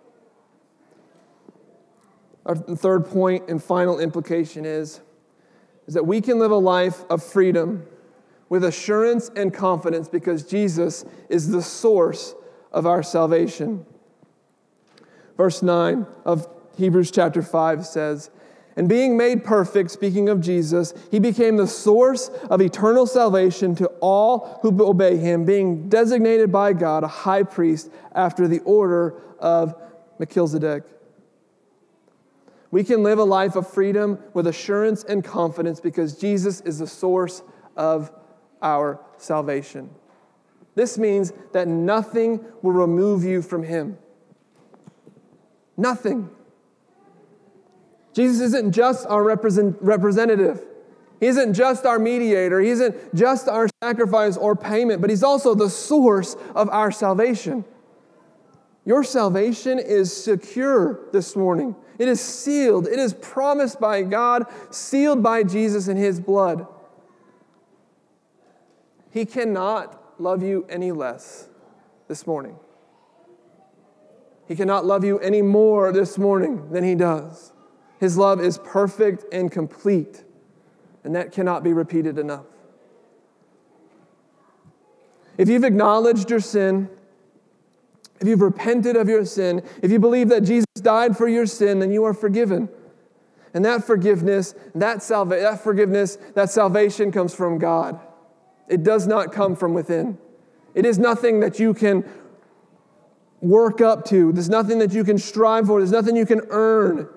Our 2.46 2.56
third 2.56 3.04
point 3.04 3.50
and 3.50 3.62
final 3.62 4.00
implication 4.00 4.64
is, 4.64 5.02
is 5.86 5.92
that 5.92 6.06
we 6.06 6.22
can 6.22 6.38
live 6.38 6.50
a 6.50 6.56
life 6.56 7.04
of 7.10 7.22
freedom 7.22 7.86
with 8.48 8.64
assurance 8.64 9.30
and 9.36 9.52
confidence 9.52 10.08
because 10.08 10.44
Jesus 10.44 11.04
is 11.28 11.50
the 11.50 11.60
source 11.60 12.34
of 12.72 12.86
our 12.86 13.02
salvation. 13.02 13.84
Verse 15.36 15.62
9 15.62 16.06
of 16.24 16.48
Hebrews 16.78 17.10
chapter 17.10 17.42
5 17.42 17.84
says, 17.84 18.30
And 18.76 18.90
being 18.90 19.16
made 19.16 19.42
perfect, 19.42 19.90
speaking 19.90 20.28
of 20.28 20.42
Jesus, 20.42 20.92
he 21.10 21.18
became 21.18 21.56
the 21.56 21.66
source 21.66 22.28
of 22.50 22.60
eternal 22.60 23.06
salvation 23.06 23.74
to 23.76 23.86
all 24.00 24.58
who 24.60 24.84
obey 24.84 25.16
him, 25.16 25.46
being 25.46 25.88
designated 25.88 26.52
by 26.52 26.74
God 26.74 27.02
a 27.02 27.08
high 27.08 27.42
priest 27.42 27.90
after 28.14 28.46
the 28.46 28.60
order 28.60 29.14
of 29.38 29.74
Melchizedek. 30.18 30.82
We 32.70 32.84
can 32.84 33.02
live 33.02 33.18
a 33.18 33.24
life 33.24 33.56
of 33.56 33.66
freedom 33.66 34.18
with 34.34 34.46
assurance 34.46 35.04
and 35.04 35.24
confidence 35.24 35.80
because 35.80 36.18
Jesus 36.18 36.60
is 36.60 36.80
the 36.80 36.86
source 36.86 37.42
of 37.76 38.12
our 38.60 39.00
salvation. 39.16 39.88
This 40.74 40.98
means 40.98 41.32
that 41.52 41.66
nothing 41.66 42.44
will 42.60 42.72
remove 42.72 43.24
you 43.24 43.40
from 43.40 43.62
Him. 43.62 43.96
Nothing. 45.78 46.28
Jesus 48.16 48.40
isn't 48.40 48.72
just 48.72 49.06
our 49.08 49.22
represent, 49.22 49.76
representative. 49.82 50.64
He 51.20 51.26
isn't 51.26 51.52
just 51.52 51.84
our 51.84 51.98
mediator. 51.98 52.60
He 52.60 52.70
isn't 52.70 53.14
just 53.14 53.46
our 53.46 53.68
sacrifice 53.82 54.38
or 54.38 54.56
payment, 54.56 55.02
but 55.02 55.10
He's 55.10 55.22
also 55.22 55.54
the 55.54 55.68
source 55.68 56.34
of 56.54 56.70
our 56.70 56.90
salvation. 56.90 57.62
Your 58.86 59.04
salvation 59.04 59.78
is 59.78 60.16
secure 60.16 61.00
this 61.12 61.36
morning. 61.36 61.76
It 61.98 62.08
is 62.08 62.18
sealed. 62.18 62.86
It 62.86 62.98
is 62.98 63.12
promised 63.12 63.78
by 63.80 64.00
God, 64.00 64.46
sealed 64.70 65.22
by 65.22 65.42
Jesus 65.42 65.86
in 65.86 65.98
His 65.98 66.18
blood. 66.18 66.66
He 69.10 69.26
cannot 69.26 70.18
love 70.18 70.42
you 70.42 70.64
any 70.70 70.90
less 70.90 71.48
this 72.08 72.26
morning. 72.26 72.56
He 74.48 74.56
cannot 74.56 74.86
love 74.86 75.04
you 75.04 75.18
any 75.18 75.42
more 75.42 75.92
this 75.92 76.16
morning 76.16 76.70
than 76.70 76.82
He 76.82 76.94
does. 76.94 77.52
His 77.98 78.18
love 78.18 78.40
is 78.40 78.58
perfect 78.58 79.24
and 79.32 79.50
complete, 79.50 80.24
and 81.04 81.14
that 81.14 81.32
cannot 81.32 81.62
be 81.64 81.72
repeated 81.72 82.18
enough. 82.18 82.44
If 85.38 85.48
you've 85.48 85.64
acknowledged 85.64 86.30
your 86.30 86.40
sin, 86.40 86.88
if 88.20 88.26
you've 88.26 88.40
repented 88.40 88.96
of 88.96 89.08
your 89.08 89.24
sin, 89.24 89.62
if 89.82 89.90
you 89.90 89.98
believe 89.98 90.28
that 90.30 90.42
Jesus 90.42 90.66
died 90.76 91.16
for 91.16 91.28
your 91.28 91.46
sin, 91.46 91.78
then 91.78 91.90
you 91.90 92.04
are 92.04 92.14
forgiven. 92.14 92.68
And 93.52 93.64
that 93.64 93.84
forgiveness, 93.84 94.54
that, 94.74 95.02
salva- 95.02 95.40
that 95.40 95.62
forgiveness, 95.62 96.16
that 96.34 96.50
salvation 96.50 97.12
comes 97.12 97.34
from 97.34 97.58
God. 97.58 98.00
It 98.68 98.82
does 98.82 99.06
not 99.06 99.32
come 99.32 99.56
from 99.56 99.74
within. 99.74 100.18
It 100.74 100.84
is 100.84 100.98
nothing 100.98 101.40
that 101.40 101.58
you 101.58 101.72
can 101.72 102.04
work 103.40 103.80
up 103.80 104.04
to. 104.06 104.32
There's 104.32 104.50
nothing 104.50 104.78
that 104.80 104.92
you 104.92 105.04
can 105.04 105.18
strive 105.18 105.66
for. 105.66 105.80
There's 105.80 105.92
nothing 105.92 106.16
you 106.16 106.26
can 106.26 106.42
earn. 106.50 107.08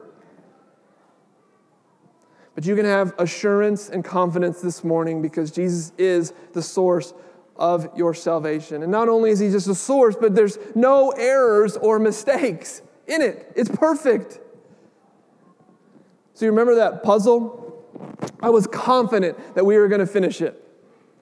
But 2.60 2.65
you 2.65 2.76
can 2.76 2.84
have 2.84 3.13
assurance 3.17 3.88
and 3.88 4.04
confidence 4.04 4.60
this 4.60 4.84
morning 4.84 5.22
because 5.22 5.50
Jesus 5.50 5.93
is 5.98 6.34
the 6.52 6.62
source 6.62 7.13
of 7.56 7.89
your 7.95 8.13
salvation. 8.13 8.84
And 8.84 8.91
not 8.91 9.08
only 9.08 9.32
is 9.32 9.39
He 9.39 9.50
just 9.50 9.69
a 9.69 9.76
source, 9.76 10.17
but 10.19 10.36
there's 10.36 10.58
no 10.76 11.12
errors 11.12 11.78
or 11.78 12.00
mistakes 12.00 12.82
in 13.08 13.22
it. 13.22 13.50
It's 13.56 13.69
perfect. 13.69 14.41
So 16.34 16.43
you 16.43 16.52
remember 16.52 16.76
that 16.76 17.02
puzzle? 17.02 17.82
I 18.41 18.50
was 18.50 18.67
confident 18.67 19.56
that 19.56 19.65
we 19.65 19.78
were 19.78 19.88
going 19.88 20.02
to 20.02 20.06
finish 20.06 20.41
it. 20.41 20.62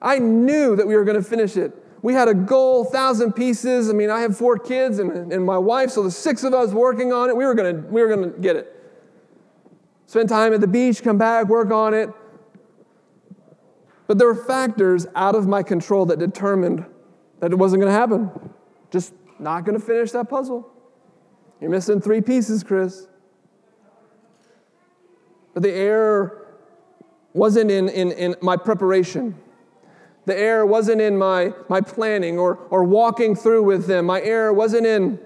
I 0.02 0.18
knew 0.18 0.74
that 0.74 0.88
we 0.88 0.96
were 0.96 1.04
going 1.04 1.22
to 1.22 1.22
finish 1.22 1.56
it. 1.56 1.72
We 2.02 2.14
had 2.14 2.26
a 2.26 2.34
goal, 2.34 2.84
thousand 2.84 3.34
pieces. 3.34 3.90
I 3.90 3.92
mean, 3.92 4.10
I 4.10 4.22
have 4.22 4.36
four 4.36 4.58
kids 4.58 4.98
and, 4.98 5.32
and 5.32 5.46
my 5.46 5.58
wife, 5.58 5.90
so 5.90 6.02
the 6.02 6.10
six 6.10 6.42
of 6.42 6.52
us 6.52 6.72
working 6.72 7.12
on 7.12 7.30
it. 7.30 7.36
We 7.36 7.44
were 7.44 7.54
going 7.54 7.76
to 7.76 7.88
we 7.88 8.02
were 8.02 8.08
going 8.08 8.32
to 8.32 8.40
get 8.40 8.56
it. 8.56 8.74
Spend 10.08 10.30
time 10.30 10.54
at 10.54 10.62
the 10.62 10.66
beach, 10.66 11.02
come 11.02 11.18
back, 11.18 11.48
work 11.48 11.70
on 11.70 11.92
it. 11.92 12.08
But 14.06 14.16
there 14.16 14.26
were 14.26 14.34
factors 14.34 15.06
out 15.14 15.34
of 15.34 15.46
my 15.46 15.62
control 15.62 16.06
that 16.06 16.18
determined 16.18 16.86
that 17.40 17.52
it 17.52 17.56
wasn't 17.56 17.82
going 17.82 17.92
to 17.92 17.98
happen. 17.98 18.30
Just 18.90 19.12
not 19.38 19.66
going 19.66 19.78
to 19.78 19.84
finish 19.84 20.10
that 20.12 20.30
puzzle. 20.30 20.66
You're 21.60 21.68
missing 21.68 22.00
three 22.00 22.22
pieces, 22.22 22.64
Chris. 22.64 23.06
But 25.52 25.62
the 25.62 25.72
error 25.72 26.56
wasn't 27.34 27.70
in, 27.70 27.90
in, 27.90 28.12
in 28.12 28.34
my 28.40 28.56
preparation. 28.56 29.36
The 30.24 30.38
error 30.38 30.64
wasn't 30.64 31.02
in 31.02 31.18
my, 31.18 31.52
my 31.68 31.82
planning 31.82 32.38
or, 32.38 32.56
or 32.70 32.82
walking 32.82 33.36
through 33.36 33.64
with 33.64 33.86
them. 33.86 34.06
My 34.06 34.22
error 34.22 34.54
wasn't 34.54 34.86
in, 34.86 35.20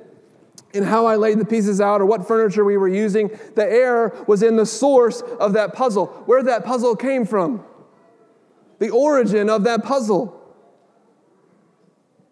in 0.72 0.84
how 0.84 1.06
I 1.06 1.16
laid 1.16 1.38
the 1.38 1.44
pieces 1.44 1.80
out 1.80 2.00
or 2.00 2.06
what 2.06 2.26
furniture 2.26 2.64
we 2.64 2.76
were 2.76 2.88
using. 2.88 3.28
The 3.54 3.64
error 3.64 4.24
was 4.26 4.42
in 4.42 4.56
the 4.56 4.66
source 4.66 5.20
of 5.20 5.52
that 5.52 5.74
puzzle, 5.74 6.06
where 6.26 6.42
that 6.42 6.64
puzzle 6.64 6.96
came 6.96 7.26
from, 7.26 7.64
the 8.78 8.90
origin 8.90 9.50
of 9.50 9.64
that 9.64 9.84
puzzle. 9.84 10.38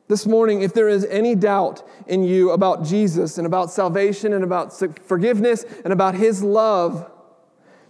This 0.09 0.27
morning, 0.27 0.63
if 0.63 0.75
there 0.75 0.89
is 0.89 1.05
any 1.05 1.37
doubt 1.37 1.87
in 2.09 2.25
you 2.25 2.51
about 2.51 2.85
Jesus 2.85 3.39
and 3.39 3.47
about 3.47 3.71
salvation 3.71 4.33
and 4.33 4.43
about 4.43 4.73
forgiveness 5.07 5.65
and 5.85 5.93
about 5.93 6.17
His 6.17 6.43
love, 6.43 7.09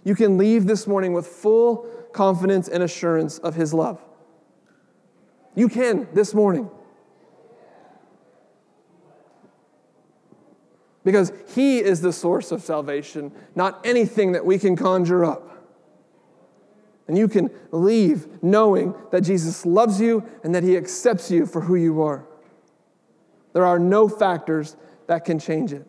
you 0.03 0.13
can 0.13 0.37
leave 0.37 0.67
this 0.67 0.85
morning 0.85 1.13
with 1.13 1.25
full 1.25 1.87
confidence 2.13 2.67
and 2.67 2.83
assurance 2.83 3.39
of 3.39 3.55
His 3.55 3.73
love. 3.73 3.99
You 5.55 5.67
can 5.67 6.07
this 6.13 6.33
morning. 6.33 6.69
Because 11.03 11.31
He 11.55 11.79
is 11.79 12.01
the 12.01 12.13
source 12.13 12.51
of 12.51 12.61
salvation, 12.61 13.31
not 13.55 13.85
anything 13.85 14.33
that 14.33 14.45
we 14.45 14.59
can 14.59 14.75
conjure 14.75 15.25
up. 15.25 15.47
And 17.07 17.17
you 17.17 17.27
can 17.27 17.49
leave 17.71 18.41
knowing 18.43 18.93
that 19.11 19.21
Jesus 19.21 19.65
loves 19.65 19.99
you 19.99 20.23
and 20.43 20.53
that 20.55 20.63
He 20.63 20.77
accepts 20.77 21.31
you 21.31 21.45
for 21.45 21.61
who 21.61 21.75
you 21.75 22.01
are. 22.01 22.25
There 23.53 23.65
are 23.65 23.79
no 23.79 24.07
factors 24.07 24.77
that 25.07 25.25
can 25.25 25.39
change 25.39 25.73
it. 25.73 25.85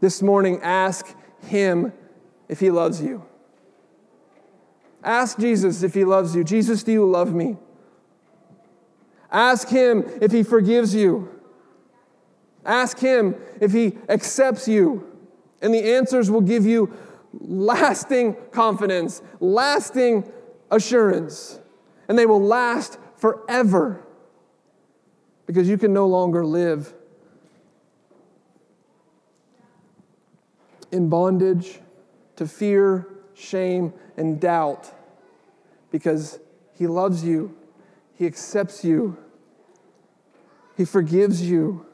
This 0.00 0.20
morning, 0.20 0.60
ask 0.62 1.06
Him 1.44 1.92
if 2.48 2.60
He 2.60 2.70
loves 2.70 3.00
you. 3.00 3.24
Ask 5.02 5.38
Jesus 5.38 5.82
if 5.82 5.94
He 5.94 6.04
loves 6.04 6.34
you. 6.34 6.44
Jesus, 6.44 6.82
do 6.82 6.92
you 6.92 7.08
love 7.08 7.32
me? 7.32 7.56
Ask 9.30 9.68
Him 9.68 10.04
if 10.20 10.32
He 10.32 10.42
forgives 10.42 10.94
you. 10.94 11.33
Ask 12.64 12.98
Him 12.98 13.34
if 13.60 13.72
He 13.72 13.98
accepts 14.08 14.68
you. 14.68 15.10
And 15.62 15.72
the 15.72 15.94
answers 15.94 16.30
will 16.30 16.40
give 16.40 16.66
you 16.66 16.94
lasting 17.40 18.36
confidence, 18.52 19.22
lasting 19.40 20.30
assurance, 20.70 21.58
and 22.08 22.18
they 22.18 22.26
will 22.26 22.42
last 22.42 22.98
forever 23.16 24.04
because 25.46 25.68
you 25.68 25.78
can 25.78 25.92
no 25.92 26.06
longer 26.06 26.44
live 26.44 26.94
in 30.90 31.08
bondage 31.08 31.80
to 32.36 32.46
fear, 32.46 33.06
shame, 33.34 33.92
and 34.16 34.40
doubt 34.40 34.92
because 35.90 36.38
He 36.74 36.86
loves 36.86 37.24
you, 37.24 37.54
He 38.14 38.26
accepts 38.26 38.84
you, 38.84 39.16
He 40.76 40.84
forgives 40.84 41.42
you, 41.42 41.86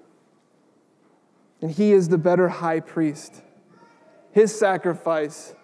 and 1.61 1.71
He 1.71 1.93
is 1.93 2.09
the 2.09 2.19
better 2.19 2.49
high 2.49 2.81
priest. 2.81 3.43
His 4.33 4.57
sacrifice 4.57 5.55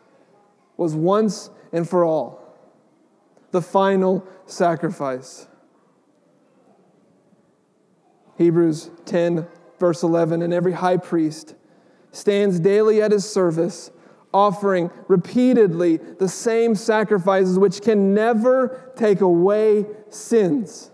was 0.77 0.95
once 0.95 1.51
and 1.73 1.89
for 1.89 2.05
all 2.05 2.47
the 3.53 3.63
final 3.63 4.27
sacrifice. 4.45 5.49
Hebrews 8.37 8.91
10, 9.07 9.47
verse 9.79 10.03
11, 10.03 10.43
and 10.43 10.53
every 10.53 10.73
high 10.73 10.99
priest 10.99 11.55
stands 12.11 12.61
daily 12.61 13.01
at 13.01 13.13
his 13.13 13.29
service, 13.29 13.91
offering 14.33 14.91
repeatedly 15.09 15.97
the 15.97 16.29
same 16.29 16.75
sacrifices 16.75 17.59
which 17.59 17.81
can 17.81 18.13
never 18.13 18.93
take 18.97 19.23
away 19.23 19.87
sins. 20.11 20.91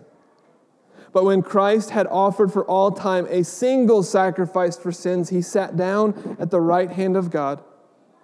But 1.12 1.24
when 1.24 1.42
Christ 1.42 1.90
had 1.90 2.06
offered 2.06 2.52
for 2.52 2.64
all 2.64 2.90
time 2.90 3.26
a 3.28 3.44
single 3.44 4.02
sacrifice 4.02 4.78
for 4.78 4.92
sins, 4.92 5.28
he 5.28 5.42
sat 5.42 5.76
down 5.76 6.36
at 6.40 6.50
the 6.50 6.60
right 6.60 6.90
hand 6.90 7.16
of 7.16 7.30
God. 7.30 7.62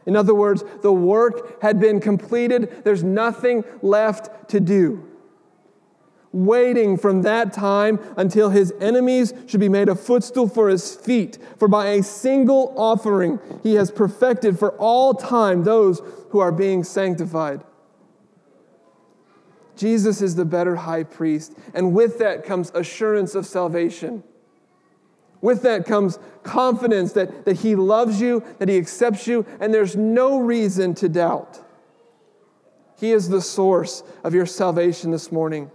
In 0.06 0.16
other 0.16 0.34
words, 0.34 0.64
the 0.80 0.92
work 0.92 1.60
had 1.60 1.78
been 1.78 2.00
completed, 2.00 2.82
there's 2.84 3.04
nothing 3.04 3.62
left 3.82 4.48
to 4.48 4.58
do. 4.58 5.04
Waiting 6.32 6.96
from 6.96 7.22
that 7.22 7.52
time 7.52 7.98
until 8.16 8.50
his 8.50 8.72
enemies 8.80 9.34
should 9.46 9.60
be 9.60 9.68
made 9.68 9.88
a 9.88 9.94
footstool 9.94 10.48
for 10.48 10.68
his 10.68 10.94
feet. 10.94 11.38
For 11.58 11.68
by 11.68 11.88
a 11.88 12.02
single 12.02 12.72
offering, 12.76 13.38
he 13.62 13.74
has 13.74 13.90
perfected 13.90 14.58
for 14.58 14.72
all 14.72 15.12
time 15.12 15.64
those 15.64 16.00
who 16.30 16.38
are 16.38 16.52
being 16.52 16.84
sanctified. 16.84 17.62
Jesus 19.78 20.20
is 20.20 20.34
the 20.34 20.44
better 20.44 20.74
high 20.74 21.04
priest, 21.04 21.54
and 21.72 21.94
with 21.94 22.18
that 22.18 22.44
comes 22.44 22.72
assurance 22.74 23.36
of 23.36 23.46
salvation. 23.46 24.24
With 25.40 25.62
that 25.62 25.86
comes 25.86 26.18
confidence 26.42 27.12
that, 27.12 27.44
that 27.44 27.58
He 27.58 27.76
loves 27.76 28.20
you, 28.20 28.42
that 28.58 28.68
He 28.68 28.76
accepts 28.76 29.28
you, 29.28 29.46
and 29.60 29.72
there's 29.72 29.94
no 29.94 30.40
reason 30.40 30.94
to 30.96 31.08
doubt. 31.08 31.60
He 32.98 33.12
is 33.12 33.28
the 33.28 33.40
source 33.40 34.02
of 34.24 34.34
your 34.34 34.46
salvation 34.46 35.12
this 35.12 35.30
morning. 35.30 35.70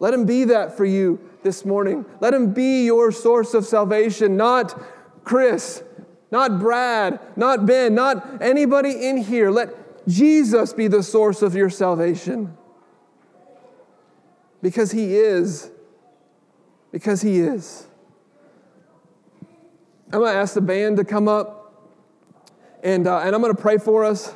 Let 0.00 0.12
Him 0.12 0.26
be 0.26 0.42
that 0.44 0.76
for 0.76 0.84
you 0.84 1.20
this 1.44 1.64
morning. 1.64 2.04
Let 2.18 2.34
Him 2.34 2.52
be 2.52 2.84
your 2.84 3.12
source 3.12 3.54
of 3.54 3.64
salvation, 3.64 4.36
not 4.36 4.76
Chris, 5.22 5.84
not 6.32 6.58
Brad, 6.58 7.20
not 7.36 7.66
Ben, 7.66 7.94
not 7.94 8.42
anybody 8.42 9.06
in 9.08 9.18
here. 9.18 9.52
Let 9.52 10.08
Jesus 10.08 10.72
be 10.72 10.88
the 10.88 11.04
source 11.04 11.40
of 11.40 11.54
your 11.54 11.70
salvation 11.70 12.56
because 14.64 14.90
He 14.90 15.14
is. 15.14 15.70
Because 16.90 17.20
He 17.20 17.38
is. 17.38 17.86
I'm 20.10 20.20
going 20.20 20.32
to 20.32 20.38
ask 20.38 20.54
the 20.54 20.62
band 20.62 20.96
to 20.96 21.04
come 21.04 21.28
up 21.28 21.84
and, 22.82 23.06
uh, 23.06 23.18
and 23.18 23.34
I'm 23.34 23.42
going 23.42 23.54
to 23.54 23.60
pray 23.60 23.76
for 23.76 24.04
us. 24.04 24.32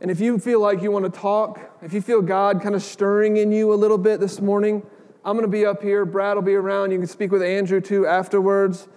And 0.00 0.10
if 0.10 0.18
you 0.18 0.38
feel 0.38 0.60
like 0.60 0.80
you 0.80 0.90
want 0.90 1.04
to 1.04 1.20
talk, 1.20 1.78
if 1.82 1.92
you 1.92 2.00
feel 2.00 2.22
God 2.22 2.62
kind 2.62 2.74
of 2.74 2.82
stirring 2.82 3.36
in 3.36 3.52
you 3.52 3.74
a 3.74 3.76
little 3.76 3.98
bit 3.98 4.18
this 4.18 4.40
morning, 4.40 4.82
I'm 5.26 5.36
going 5.36 5.44
to 5.44 5.52
be 5.52 5.66
up 5.66 5.82
here. 5.82 6.06
Brad 6.06 6.36
will 6.36 6.42
be 6.42 6.54
around. 6.54 6.90
You 6.90 6.98
can 6.98 7.06
speak 7.06 7.30
with 7.30 7.42
Andrew 7.42 7.82
too 7.82 8.06
afterwards. 8.06 8.88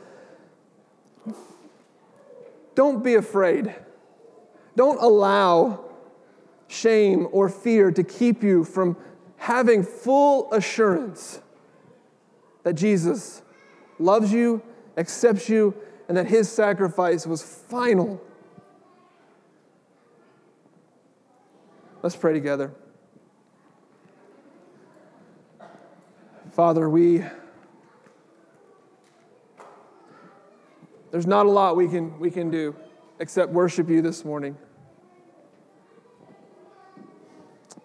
Don't 2.74 3.04
be 3.04 3.16
afraid. 3.16 3.76
Don't 4.78 5.02
allow 5.02 5.87
shame, 6.68 7.28
or 7.32 7.50
fear 7.50 7.92
to 7.92 8.04
keep 8.04 8.44
you 8.44 8.64
from 8.64 8.98
having 9.38 9.84
full 9.84 10.52
assurance 10.54 11.42
that 12.64 12.74
Jesus 12.74 13.42
loves 14.00 14.32
you, 14.32 14.62
accepts 14.98 15.48
you, 15.48 15.74
and 16.08 16.18
that 16.18 16.28
his 16.28 16.50
sacrifice 16.50 17.26
was 17.26 17.42
final. 17.42 18.22
Let's 22.02 22.16
pray 22.16 22.34
together. 22.34 22.74
Father, 26.52 26.90
we 26.90 27.24
there's 31.12 31.28
not 31.28 31.46
a 31.46 31.50
lot 31.50 31.76
we 31.76 31.88
can 31.88 32.20
we 32.20 32.32
can 32.32 32.50
do 32.50 32.76
except 33.20 33.52
worship 33.52 33.90
you 33.90 34.02
this 34.02 34.26
morning. 34.26 34.58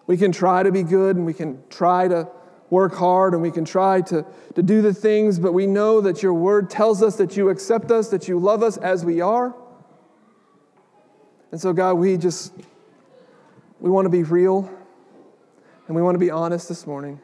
We 0.05 0.17
can 0.17 0.31
try 0.31 0.63
to 0.63 0.71
be 0.71 0.83
good 0.83 1.15
and 1.15 1.25
we 1.25 1.33
can 1.33 1.63
try 1.69 2.07
to 2.07 2.27
work 2.69 2.95
hard 2.95 3.33
and 3.33 3.41
we 3.41 3.51
can 3.51 3.65
try 3.65 4.01
to, 4.01 4.25
to 4.55 4.63
do 4.63 4.81
the 4.81 4.93
things, 4.93 5.39
but 5.39 5.53
we 5.53 5.67
know 5.67 6.01
that 6.01 6.23
your 6.23 6.33
word 6.33 6.69
tells 6.69 7.03
us 7.03 7.15
that 7.17 7.37
you 7.37 7.49
accept 7.49 7.91
us, 7.91 8.09
that 8.09 8.27
you 8.27 8.39
love 8.39 8.63
us 8.63 8.77
as 8.77 9.05
we 9.05 9.21
are. 9.21 9.55
And 11.51 11.61
so, 11.61 11.71
God, 11.71 11.93
we 11.93 12.17
just, 12.17 12.51
we 13.79 13.89
want 13.89 14.05
to 14.05 14.09
be 14.09 14.23
real 14.23 14.69
and 15.87 15.95
we 15.95 16.01
want 16.01 16.15
to 16.15 16.19
be 16.19 16.31
honest 16.31 16.67
this 16.67 16.87
morning. 16.87 17.21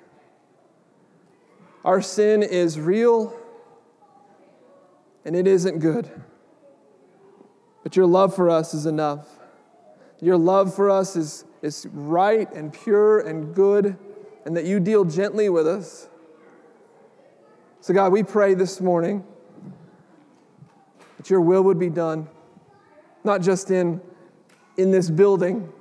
Our 1.84 2.02
sin 2.02 2.44
is 2.44 2.80
real 2.80 3.36
and 5.26 5.36
it 5.36 5.48
isn't 5.48 5.80
good. 5.80 6.10
But 7.84 7.96
your 7.96 8.06
love 8.06 8.36
for 8.36 8.50
us 8.50 8.74
is 8.74 8.86
enough. 8.86 9.28
Your 10.22 10.38
love 10.38 10.76
for 10.76 10.90
us 10.90 11.16
is 11.16 11.46
is 11.62 11.88
right 11.92 12.52
and 12.54 12.72
pure 12.72 13.20
and 13.20 13.54
good, 13.54 13.98
and 14.46 14.56
that 14.56 14.66
you 14.66 14.80
deal 14.80 15.06
gently 15.06 15.50
with 15.50 15.68
us. 15.68 16.08
So, 17.82 17.94
God, 17.94 18.12
we 18.12 18.24
pray 18.24 18.54
this 18.54 18.82
morning 18.82 19.24
that 21.18 21.30
your 21.30 21.42
will 21.42 21.64
would 21.64 21.80
be 21.80 21.90
done, 21.90 22.28
not 23.24 23.42
just 23.42 23.72
in, 23.72 24.02
in 24.78 24.92
this 24.92 25.10
building, 25.10 25.72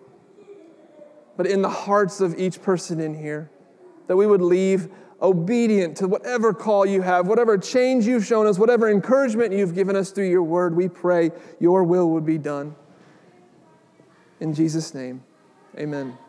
but 1.37 1.47
in 1.47 1.63
the 1.63 1.69
hearts 1.69 2.21
of 2.21 2.39
each 2.39 2.61
person 2.63 3.01
in 3.01 3.15
here. 3.15 3.51
That 4.09 4.17
we 4.17 4.27
would 4.27 4.43
leave 4.43 4.89
obedient 5.21 5.97
to 5.99 6.09
whatever 6.09 6.55
call 6.55 6.87
you 6.87 7.03
have, 7.03 7.27
whatever 7.27 7.59
change 7.59 8.07
you've 8.07 8.25
shown 8.25 8.47
us, 8.47 8.59
whatever 8.59 8.89
encouragement 8.89 9.53
you've 9.53 9.75
given 9.75 9.97
us 9.97 10.11
through 10.11 10.29
your 10.29 10.43
word. 10.43 10.77
We 10.77 10.89
pray 10.89 11.31
your 11.61 11.85
will 11.85 12.11
would 12.11 12.25
be 12.25 12.39
done. 12.39 12.75
In 14.41 14.55
Jesus' 14.55 14.95
name. 14.95 15.23
Amen. 15.79 16.28